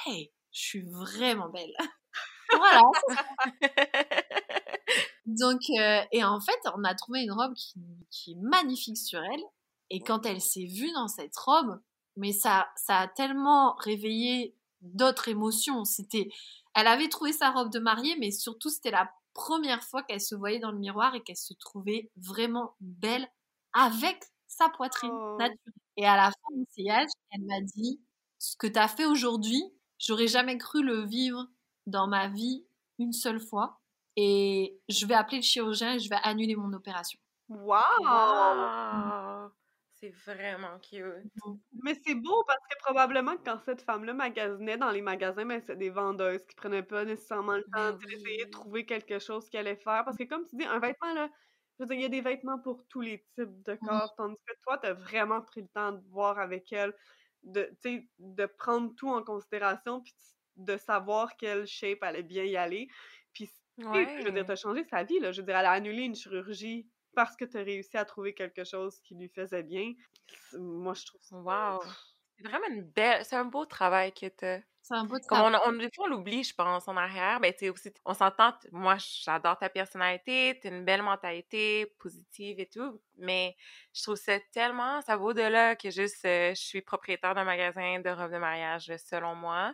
[0.05, 1.73] hey, je suis vraiment belle.
[2.55, 2.81] voilà.
[5.25, 7.81] Donc, euh, et en fait, on a trouvé une robe qui,
[8.11, 9.43] qui, est magnifique sur elle.
[9.89, 11.81] Et quand elle s'est vue dans cette robe,
[12.17, 15.85] mais ça, ça a tellement réveillé d'autres émotions.
[15.85, 16.29] C'était,
[16.75, 20.35] elle avait trouvé sa robe de mariée, mais surtout c'était la première fois qu'elle se
[20.35, 23.27] voyait dans le miroir et qu'elle se trouvait vraiment belle
[23.73, 25.37] avec sa poitrine oh.
[25.37, 25.57] naturelle.
[25.95, 28.01] Et à la fin du sillage, elle m'a dit,
[28.39, 29.63] ce que tu as fait aujourd'hui,
[29.99, 31.47] j'aurais jamais cru le vivre
[31.85, 32.65] dans ma vie
[32.99, 33.79] une seule fois
[34.15, 37.19] et je vais appeler le chirurgien et je vais annuler mon opération.
[37.49, 39.26] Waouh!
[39.99, 41.03] C'est vraiment cute.
[41.83, 45.75] Mais c'est beau parce que probablement quand cette femme-là magasinait dans les magasins, ben, c'est
[45.75, 49.75] des vendeuses qui prenaient pas nécessairement le temps d'essayer de trouver quelque chose qu'elle allait
[49.75, 50.05] faire.
[50.05, 51.29] Parce que comme tu dis, un vêtement, là,
[51.79, 53.87] je veux dire, il y a des vêtements pour tous les types de mmh.
[53.87, 54.15] corps.
[54.15, 56.93] Tandis que toi, tu as vraiment pris le temps de voir avec elle,
[57.41, 57.71] de,
[58.19, 60.13] de prendre tout en considération, puis
[60.57, 62.87] de savoir quelle shape allait bien y aller.
[63.33, 65.31] Puis je veux dire, t'as changé sa vie, là.
[65.31, 66.87] Je veux dire, elle a annulé une chirurgie
[67.17, 69.93] parce que t'as réussi à trouver quelque chose qui lui faisait bien.
[70.53, 71.35] Moi, je trouve ça...
[71.35, 71.81] Wow!
[72.37, 73.25] C'est vraiment une belle...
[73.25, 74.59] C'est un beau travail que t'as.
[74.83, 75.51] C'est un beau travail.
[75.51, 77.39] Comme on, on, des fois, on l'oublie, je pense, en arrière.
[77.39, 78.53] Mais tu aussi, on s'entend...
[78.71, 83.01] Moi, j'adore ta personnalité, t'as une belle mentalité, positive et tout.
[83.17, 83.55] Mais
[83.95, 85.01] je trouve ça tellement...
[85.01, 88.37] Ça vaut de là que juste, euh, je suis propriétaire d'un magasin de robes de
[88.37, 89.73] mariage, selon moi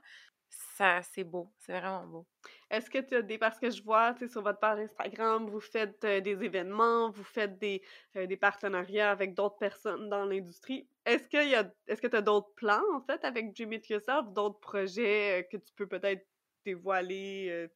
[0.76, 2.26] ça, c'est beau, c'est vraiment beau.
[2.72, 3.38] Est-ce que tu as des.
[3.38, 7.12] Parce que je vois, tu sais, sur votre page Instagram, vous faites euh, des événements,
[7.12, 7.84] vous faites des,
[8.16, 10.88] euh, des partenariats avec d'autres personnes dans l'industrie.
[11.06, 11.72] Est-ce qu'il y a.
[11.88, 15.44] Est-ce que tu as d'autres plans, en fait, avec Dream It Yourself, d'autres projets euh,
[15.44, 16.26] que tu peux peut-être
[16.66, 17.68] dévoiler,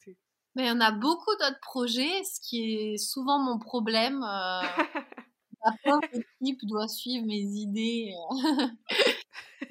[0.56, 4.22] Mais il y en a beaucoup d'autres projets, ce qui est souvent mon problème.
[4.22, 4.64] La
[5.84, 8.14] pauvre équipe doit suivre mes idées.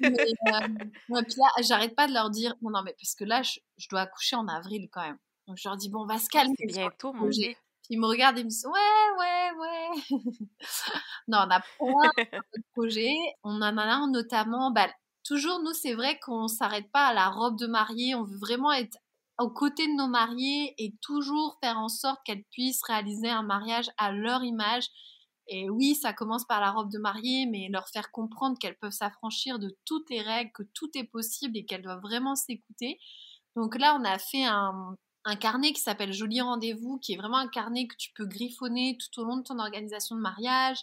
[0.01, 3.41] Mais, euh, puis là, j'arrête pas de leur dire, non, non, mais parce que là,
[3.43, 5.17] je, dois accoucher en avril quand même.
[5.47, 6.53] Donc je leur dis, bon, on va se calmer.
[6.57, 7.29] C'est bientôt, mon.
[7.89, 10.03] Ils me regardent et me disent, ouais, ouais, ouais.
[11.29, 12.25] non, on a plein
[12.57, 13.15] de projets.
[13.43, 14.89] On en a notamment, bah,
[15.23, 18.13] toujours, nous, c'est vrai qu'on s'arrête pas à la robe de mariée.
[18.15, 18.97] On veut vraiment être
[19.39, 23.89] aux côtés de nos mariés et toujours faire en sorte qu'elles puissent réaliser un mariage
[23.97, 24.89] à leur image
[25.47, 28.91] et oui, ça commence par la robe de mariée, mais leur faire comprendre qu'elles peuvent
[28.91, 32.99] s'affranchir de toutes les règles, que tout est possible et qu'elles doivent vraiment s'écouter.
[33.55, 34.95] Donc là, on a fait un,
[35.27, 38.97] un carnet qui s'appelle Joli Rendez-vous, qui est vraiment un carnet que tu peux griffonner
[38.97, 40.77] tout au long de ton organisation de mariage,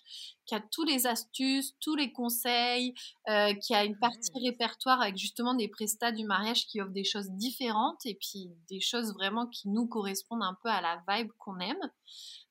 [0.44, 2.92] qui a tous les astuces, tous les conseils,
[3.30, 4.44] euh, qui a une partie mmh.
[4.44, 8.80] répertoire avec justement des prestats du mariage qui offrent des choses différentes et puis des
[8.80, 11.90] choses vraiment qui nous correspondent un peu à la vibe qu'on aime.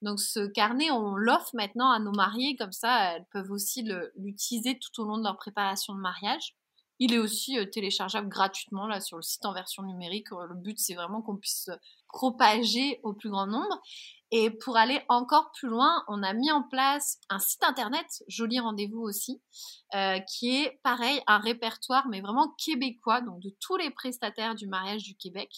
[0.02, 4.80] Donc ce carnet, on l'offre maintenant à nos mariés, comme ça elles peuvent aussi l'utiliser
[4.80, 6.56] tout au long de leur préparation de mariage.
[7.00, 10.32] Il est aussi euh, téléchargeable gratuitement sur le site en version numérique.
[10.32, 11.70] Euh, le but c'est vraiment qu'on puisse
[12.08, 13.82] propager au plus grand nombre.
[14.32, 18.60] Et pour aller encore plus loin, on a mis en place un site internet, joli
[18.60, 19.44] rendez-vous aussi,
[19.94, 24.66] euh, qui est pareil, un répertoire, mais vraiment québécois, donc de tous les prestataires du
[24.66, 25.52] mariage du Québec,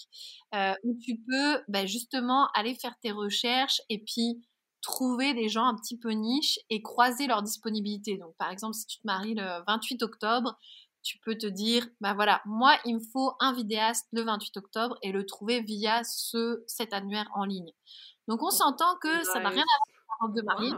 [0.83, 4.45] où tu peux ben, justement aller faire tes recherches et puis
[4.85, 8.17] trouver des gens un petit peu niches et croiser leur disponibilité.
[8.17, 10.57] Donc par exemple, si tu te maries le 28 octobre,
[11.05, 14.97] tu peux te dire, bah voilà, moi, il me faut un vidéaste le 28 octobre
[15.03, 17.71] et le trouver via ce, cet annuaire en ligne.
[18.27, 20.71] Donc, on s'entend que ça n'a rien à voir avec la robe de mariée.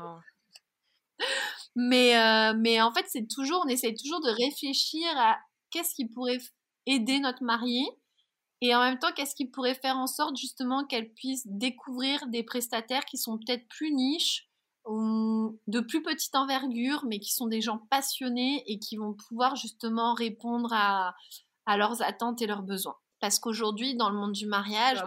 [1.76, 5.38] Mais, euh, mais en fait, c'est toujours, on essaie toujours de réfléchir à
[5.70, 6.40] qu'est-ce qui pourrait
[6.88, 7.88] aider notre mariée
[8.62, 12.42] et en même temps, qu'est-ce qui pourrait faire en sorte justement qu'elle puisse découvrir des
[12.42, 14.50] prestataires qui sont peut-être plus niches
[14.88, 20.14] de plus petite envergure, mais qui sont des gens passionnés et qui vont pouvoir justement
[20.14, 21.16] répondre à,
[21.66, 22.96] à leurs attentes et leurs besoins.
[23.20, 25.04] Parce qu'aujourd'hui, dans le monde du mariage,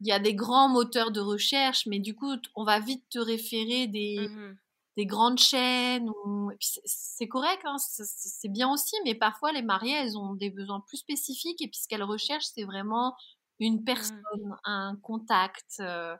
[0.00, 3.18] il y a des grands moteurs de recherche, mais du coup, on va vite te
[3.18, 4.56] référer des, mmh
[4.96, 6.10] des grandes chaînes.
[6.24, 6.50] Ou...
[6.58, 10.98] C'est correct, hein, c'est bien aussi, mais parfois les mariées, elles ont des besoins plus
[10.98, 13.14] spécifiques et puis ce qu'elles recherchent, c'est vraiment
[13.60, 13.84] une mmh.
[13.84, 15.76] personne, un contact.
[15.80, 16.16] Euh.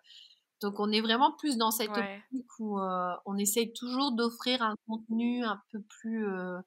[0.61, 4.75] Donc on est vraiment plus dans cette optique où euh, on essaye toujours d'offrir un
[4.87, 6.59] contenu un peu plus, euh,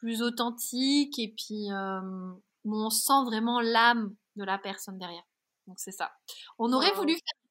[0.00, 1.68] plus authentique et puis
[2.64, 5.24] où on sent vraiment l'âme de la personne derrière.
[5.66, 6.12] Donc c'est ça.
[6.58, 7.48] On aurait voulu faire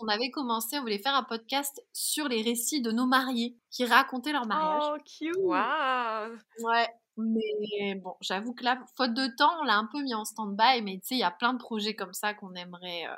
[0.00, 3.84] on avait commencé, on voulait faire un podcast sur les récits de nos mariés qui
[3.84, 4.82] racontaient leur mariage.
[4.84, 5.36] Oh, cute!
[5.38, 6.38] Wow!
[6.60, 10.24] Ouais, mais bon, j'avoue que là, faute de temps, on l'a un peu mis en
[10.24, 13.06] stand-by, mais tu sais, il y a plein de projets comme ça qu'on aimerait.
[13.06, 13.16] Euh,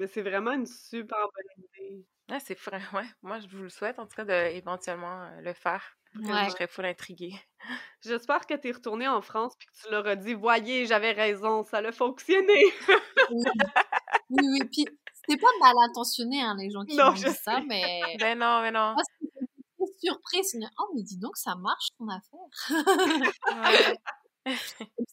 [0.00, 2.06] mais c'est vraiment une super bonne idée.
[2.30, 3.06] Ouais, c'est vrai, ouais.
[3.22, 5.84] Moi, je vous le souhaite, en tout cas, d'éventuellement euh, le faire.
[6.16, 6.46] Ouais.
[6.46, 7.34] Je serais full intriguée.
[8.02, 11.12] J'espère que tu es retournée en France puis que tu leur as dit Voyez, j'avais
[11.12, 12.64] raison, ça a fonctionné.
[13.30, 13.44] oui,
[14.30, 14.60] oui, oui.
[14.72, 14.86] Puis
[15.28, 18.00] c'est pas mal intentionné, hein, les gens qui non, disent ça, mais.
[18.18, 18.96] Ben non, mais non.
[19.98, 20.56] surprise.
[20.78, 22.48] Oh, mais dis donc, ça marche ton affaire.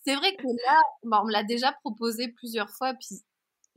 [0.06, 3.22] c'est vrai que là, on me l'a déjà proposé plusieurs fois, puis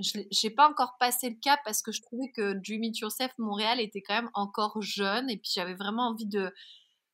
[0.01, 3.32] je n'ai pas encore passé le cap parce que je trouvais que Dream It Yourself
[3.38, 6.53] Montréal était quand même encore jeune et puis j'avais vraiment envie de,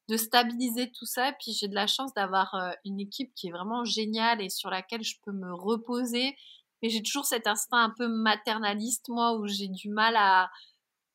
[0.08, 1.32] de stabiliser tout ça.
[1.40, 4.70] Puis j'ai de la chance d'avoir euh, une équipe qui est vraiment géniale et sur
[4.70, 6.36] laquelle je peux me reposer
[6.82, 10.50] mais j'ai toujours cet instinct un peu maternaliste, moi, où j'ai du mal à,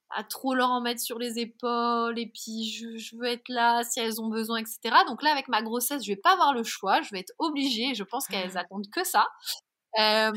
[0.09, 3.83] à trop leur en mettre sur les épaules, et puis je, je, veux être là
[3.83, 4.79] si elles ont besoin, etc.
[5.07, 7.93] Donc là, avec ma grossesse, je vais pas avoir le choix, je vais être obligée,
[7.93, 9.27] je pense qu'elles attendent que ça.
[9.99, 10.31] Euh,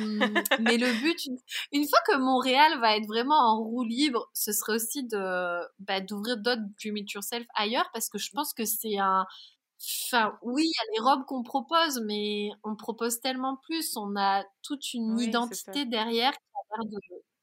[0.61, 1.27] mais le but,
[1.73, 6.01] une, fois que Montréal va être vraiment en roue libre, ce serait aussi de bah,
[6.01, 9.27] d'ouvrir d'autres Dream It Yourself ailleurs, parce que je pense que c'est un,
[10.07, 13.97] Enfin, oui, il y a les robes qu'on propose, mais on propose tellement plus.
[13.97, 16.99] On a toute une identité derrière qui a l'air de,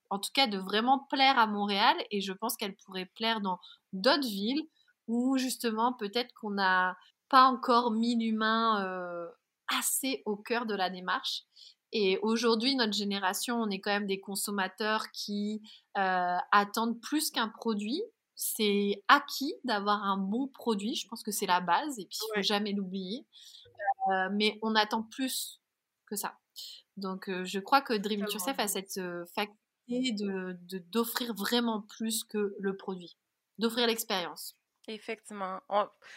[0.10, 1.96] en tout cas, de vraiment plaire à Montréal.
[2.10, 3.60] Et je pense qu'elle pourrait plaire dans
[3.94, 4.64] d'autres villes
[5.08, 6.98] où, justement, peut-être qu'on n'a
[7.30, 9.28] pas encore mis l'humain euh,
[9.68, 11.44] assez au cœur de la démarche.
[11.94, 15.62] Et aujourd'hui, notre génération, on est quand même des consommateurs qui
[15.98, 18.02] euh, attendent plus qu'un produit
[18.44, 20.96] c'est acquis d'avoir un bon produit.
[20.96, 23.28] Je pense que c'est la base et puis il faut jamais l'oublier.
[24.10, 25.62] Euh, mais on attend plus
[26.08, 26.40] que ça.
[26.98, 30.58] Donc euh, je crois que Dream It Yourself a cette euh, faculté de
[30.92, 33.16] d'offrir vraiment plus que le produit,
[33.60, 34.58] d'offrir l'expérience.
[34.88, 35.60] Effectivement.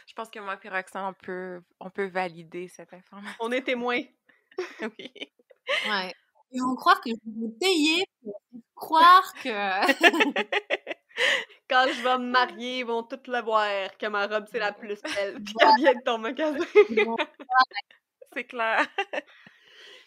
[0.06, 3.36] je pense que moi et Roxane, on peut, on peut valider cette information.
[3.40, 4.02] On est témoins.
[4.98, 5.12] oui.
[5.88, 6.12] Ouais.
[6.50, 8.40] Ils vont croire que je vais payer pour
[8.74, 9.50] croire que...
[11.68, 13.66] Quand je vais me marier, ils vont tous le voir
[13.98, 16.64] que ma robe, c'est la plus belle, puis qu'elle vient de ton magasin.
[18.32, 18.86] c'est clair.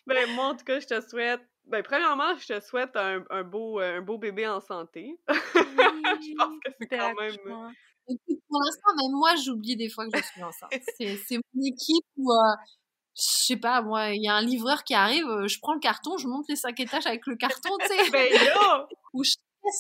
[0.06, 1.42] Ben, moi, en tout cas, je te souhaite.
[1.66, 5.20] Ben, premièrement, je te souhaite un, un beau, un beau bébé en santé.
[5.28, 7.36] je pense que c'est quand même.
[7.38, 10.72] pour l'instant, même moi, j'oublie des fois que je suis enceinte.
[10.98, 12.32] C'est mon équipe où.
[12.32, 12.56] Euh,
[13.18, 15.80] je sais pas, moi, il y a un livreur qui arrive, euh, je prends le
[15.80, 18.12] carton, je monte les cinq étages avec le carton, tu sais.
[19.14, 19.32] Ou je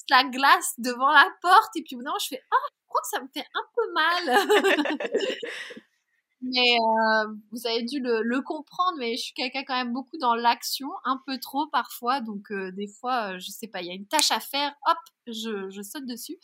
[0.10, 3.22] la glace devant la porte et puis non, je fais ah, je crois que ça
[3.22, 4.48] me fait un peu mal.
[6.42, 10.36] mais euh, vous avez dû le, comprendre, mais je suis quelqu'un quand même beaucoup dans
[10.36, 13.92] l'action, un peu trop parfois, donc euh, des fois, euh, je sais pas, il y
[13.92, 16.38] a une tâche à faire, hop, je, je saute dessus.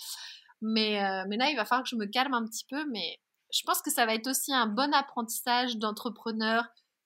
[0.65, 3.19] Mais, mais là, il va falloir que je me calme un petit peu, mais
[3.53, 6.63] je pense que ça va être aussi un bon apprentissage d'entrepreneur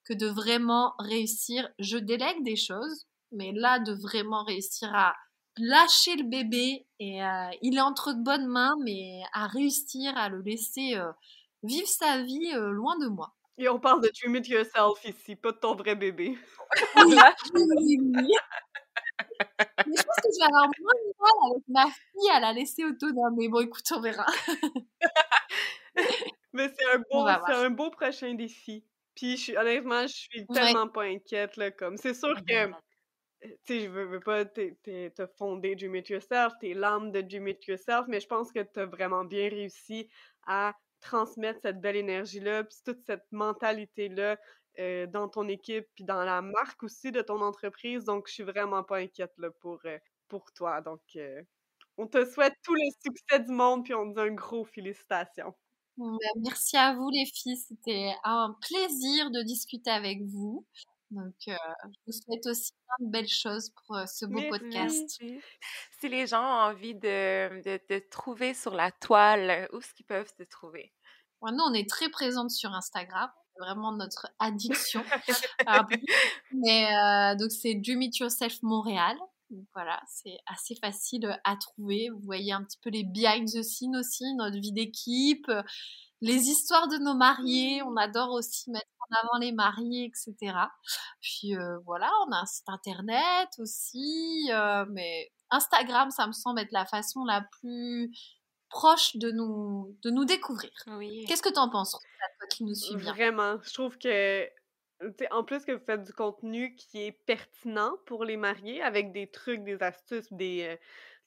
[0.07, 1.69] que de vraiment réussir.
[1.79, 5.15] Je délègue des choses, mais là, de vraiment réussir à
[5.57, 10.29] lâcher le bébé et euh, il est entre de bonnes mains, mais à réussir à
[10.29, 11.11] le laisser euh,
[11.63, 13.33] vivre sa vie euh, loin de moi.
[13.57, 16.37] Et on parle de Dream It Yourself ici, pas de ton vrai bébé.
[16.97, 17.15] Oui,
[17.55, 18.33] oui, oui.
[19.87, 22.53] mais je pense que je vais avoir moins de mal avec ma fille à la
[22.53, 23.35] laisser autonome.
[23.35, 24.25] Mais bon, écoute, on verra.
[26.53, 28.83] mais c'est un, beau, un beau prochain défi.
[29.17, 31.57] Puis je honnêtement, je suis tellement pas inquiète.
[31.57, 32.71] Là, comme C'est sûr que
[33.41, 37.65] tu sais, je veux, pas te fonder Dream It Yourself, t'es l'âme de Dream It
[37.67, 40.09] Yourself, mais je pense que t'as vraiment bien réussi
[40.47, 44.37] à transmettre cette belle énergie-là, puis toute cette mentalité-là
[44.79, 48.05] euh, dans ton équipe, puis dans la marque aussi de ton entreprise.
[48.05, 50.81] Donc, je suis vraiment pas inquiète là, pour, euh, pour toi.
[50.81, 51.41] Donc, euh,
[51.97, 55.53] on te souhaite tout le succès du monde, puis on te dit un gros félicitations.
[55.97, 60.65] Ben, merci à vous les filles, c'était un plaisir de discuter avec vous.
[61.09, 61.55] Donc, euh,
[61.85, 65.21] je vous souhaite aussi plein de belles choses pour euh, ce beau podcast.
[65.99, 70.33] Si les gens ont envie de, de, trouver sur la toile, où est-ce qu'ils peuvent
[70.37, 70.93] te trouver?
[71.41, 73.29] nous, on est très présente sur Instagram.
[73.53, 75.03] C'est vraiment notre addiction.
[76.51, 79.17] Mais euh, donc, c'est Dream It Yourself Montréal.
[79.73, 82.09] Voilà, c'est assez facile à trouver.
[82.13, 85.51] Vous voyez un petit peu les behind the scenes aussi, notre vie d'équipe,
[86.21, 87.81] les histoires de nos mariés.
[87.83, 90.53] On adore aussi mettre en avant les mariés, etc.
[91.21, 91.53] Puis
[91.85, 94.49] voilà, on a un site internet aussi,
[94.89, 98.11] mais Instagram, ça me semble être la façon la plus
[98.69, 100.71] proche de nous, de nous découvrir.
[100.87, 101.23] Oui.
[101.25, 103.13] Qu'est-ce que tu en penses, toi qui nous suis bien?
[103.13, 104.45] Vraiment, je trouve que
[105.31, 109.27] en plus que vous faites du contenu qui est pertinent pour les mariés avec des
[109.27, 110.77] trucs, des astuces, des,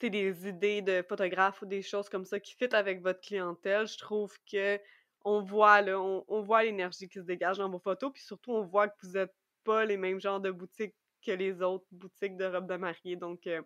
[0.03, 3.87] euh, des idées de photographes ou des choses comme ça qui fit avec votre clientèle,
[3.87, 4.81] je trouve que
[5.25, 8.65] on voit là, on, voit l'énergie qui se dégage dans vos photos, puis surtout on
[8.65, 9.35] voit que vous n'êtes
[9.65, 10.95] pas les mêmes genres de boutiques
[11.25, 13.17] que les autres boutiques de robes de mariée.
[13.17, 13.61] Donc, euh,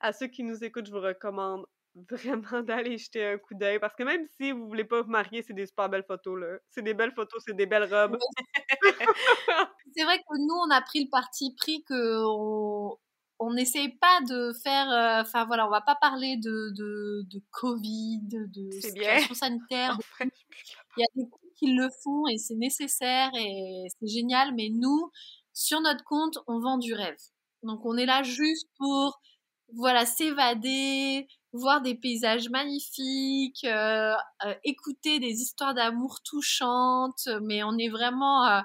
[0.00, 3.94] à ceux qui nous écoutent, je vous recommande vraiment d'aller jeter un coup d'œil parce
[3.94, 6.58] que même si vous voulez pas vous marier, c'est des super belles photos là.
[6.70, 8.18] C'est des belles photos, c'est des belles robes.
[9.96, 12.22] c'est vrai que nous on a pris le parti pris que
[13.38, 17.42] on n'essaye pas de faire euh, enfin voilà, on va pas parler de de, de
[17.50, 19.98] Covid, de situation sanitaire.
[20.20, 21.28] Il y a des
[21.58, 25.10] qui le font et c'est nécessaire et c'est génial mais nous
[25.52, 27.18] sur notre compte, on vend du rêve.
[27.62, 29.20] Donc on est là juste pour
[29.74, 34.14] voilà s'évader, voir des paysages magnifiques, euh,
[34.44, 38.46] euh, écouter des histoires d'amour touchantes, mais on est vraiment...
[38.46, 38.60] Euh,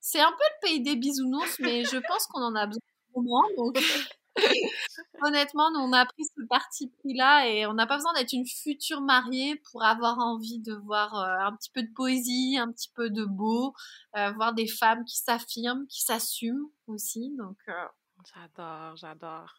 [0.00, 2.80] c'est un peu le pays des bisounours, mais je pense qu'on en a besoin
[3.14, 3.78] moins, donc...
[5.22, 8.48] Honnêtement, nous, on a pris ce parti pris-là et on n'a pas besoin d'être une
[8.48, 13.10] future mariée pour avoir envie de voir un petit peu de poésie, un petit peu
[13.10, 13.74] de beau,
[14.12, 17.30] voir des femmes qui s'affirment, qui s'assument aussi.
[17.38, 17.56] Donc,
[18.32, 19.54] J'adore, j'adore.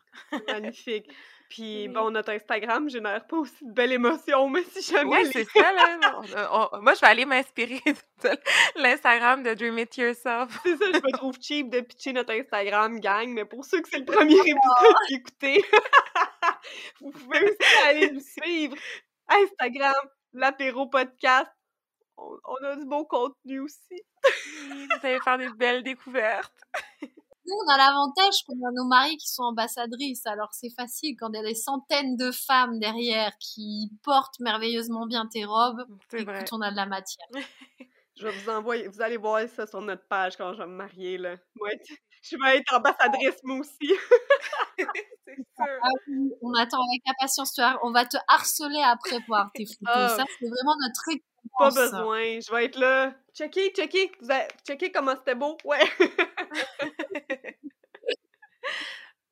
[0.48, 1.08] Magnifique.
[1.50, 5.24] Puis, bon, notre Instagram génère pas aussi de belles émotions, mais si jamais.
[5.24, 5.98] Oui, c'est ça, là.
[6.82, 7.82] moi, je vais aller m'inspirer
[8.24, 8.30] de
[8.76, 10.60] l'Instagram de Dream It Yourself.
[10.64, 13.90] c'est ça, je me trouve cheap de pitcher notre Instagram, gang, mais pour ceux que
[13.90, 15.64] c'est le premier épisode d'écouter,
[17.02, 18.76] vous pouvez aussi aller nous suivre.
[19.28, 21.52] Instagram, l'apéro podcast.
[22.18, 24.02] On, on, a du bon contenu aussi.
[24.70, 26.54] vous allez faire des belles découvertes.
[27.48, 31.30] Nous, on a l'avantage qu'on a nos maris qui sont ambassadrices, alors c'est facile quand
[31.30, 35.86] il y a des centaines de femmes derrière qui portent merveilleusement bien tes robes.
[36.14, 36.46] Écoute, vrai.
[36.52, 37.28] on a de la matière.
[38.16, 40.76] je vais vous envoyer, vous allez voir ça sur notre page quand je vais me
[40.76, 41.36] marier, là.
[42.24, 43.94] je vais être ambassadrice, moi aussi.
[45.26, 45.66] c'est sûr.
[45.82, 45.90] Ah
[46.42, 47.60] on attend avec impatience.
[47.84, 49.88] On va te harceler après voir tes photos.
[49.88, 50.10] Ah.
[50.10, 51.24] Ça, c'est vraiment notre truc.
[51.58, 52.40] Pas besoin.
[52.40, 53.14] Je vais être là.
[53.34, 54.12] Checkez, checkez.
[54.22, 54.48] Vous avez...
[54.68, 55.58] Checkez comment c'était beau.
[55.64, 55.80] Ouais.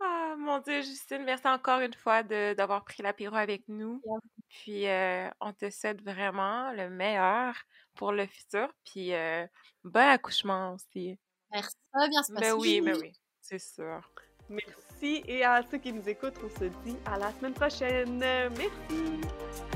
[0.05, 4.01] Ah, mon Dieu, Justine, merci encore une fois d'avoir pris l'apéro avec nous.
[4.49, 7.55] Puis, euh, on te souhaite vraiment le meilleur
[7.95, 8.67] pour le futur.
[8.84, 9.45] Puis, euh,
[9.84, 11.17] bon accouchement aussi.
[11.51, 12.49] Merci, ça va bien se passer.
[12.49, 14.01] Ben oui, ben oui, c'est sûr.
[14.49, 15.23] Merci.
[15.25, 18.17] Et à ceux qui nous écoutent, on se dit à la semaine prochaine.
[18.19, 19.73] Merci.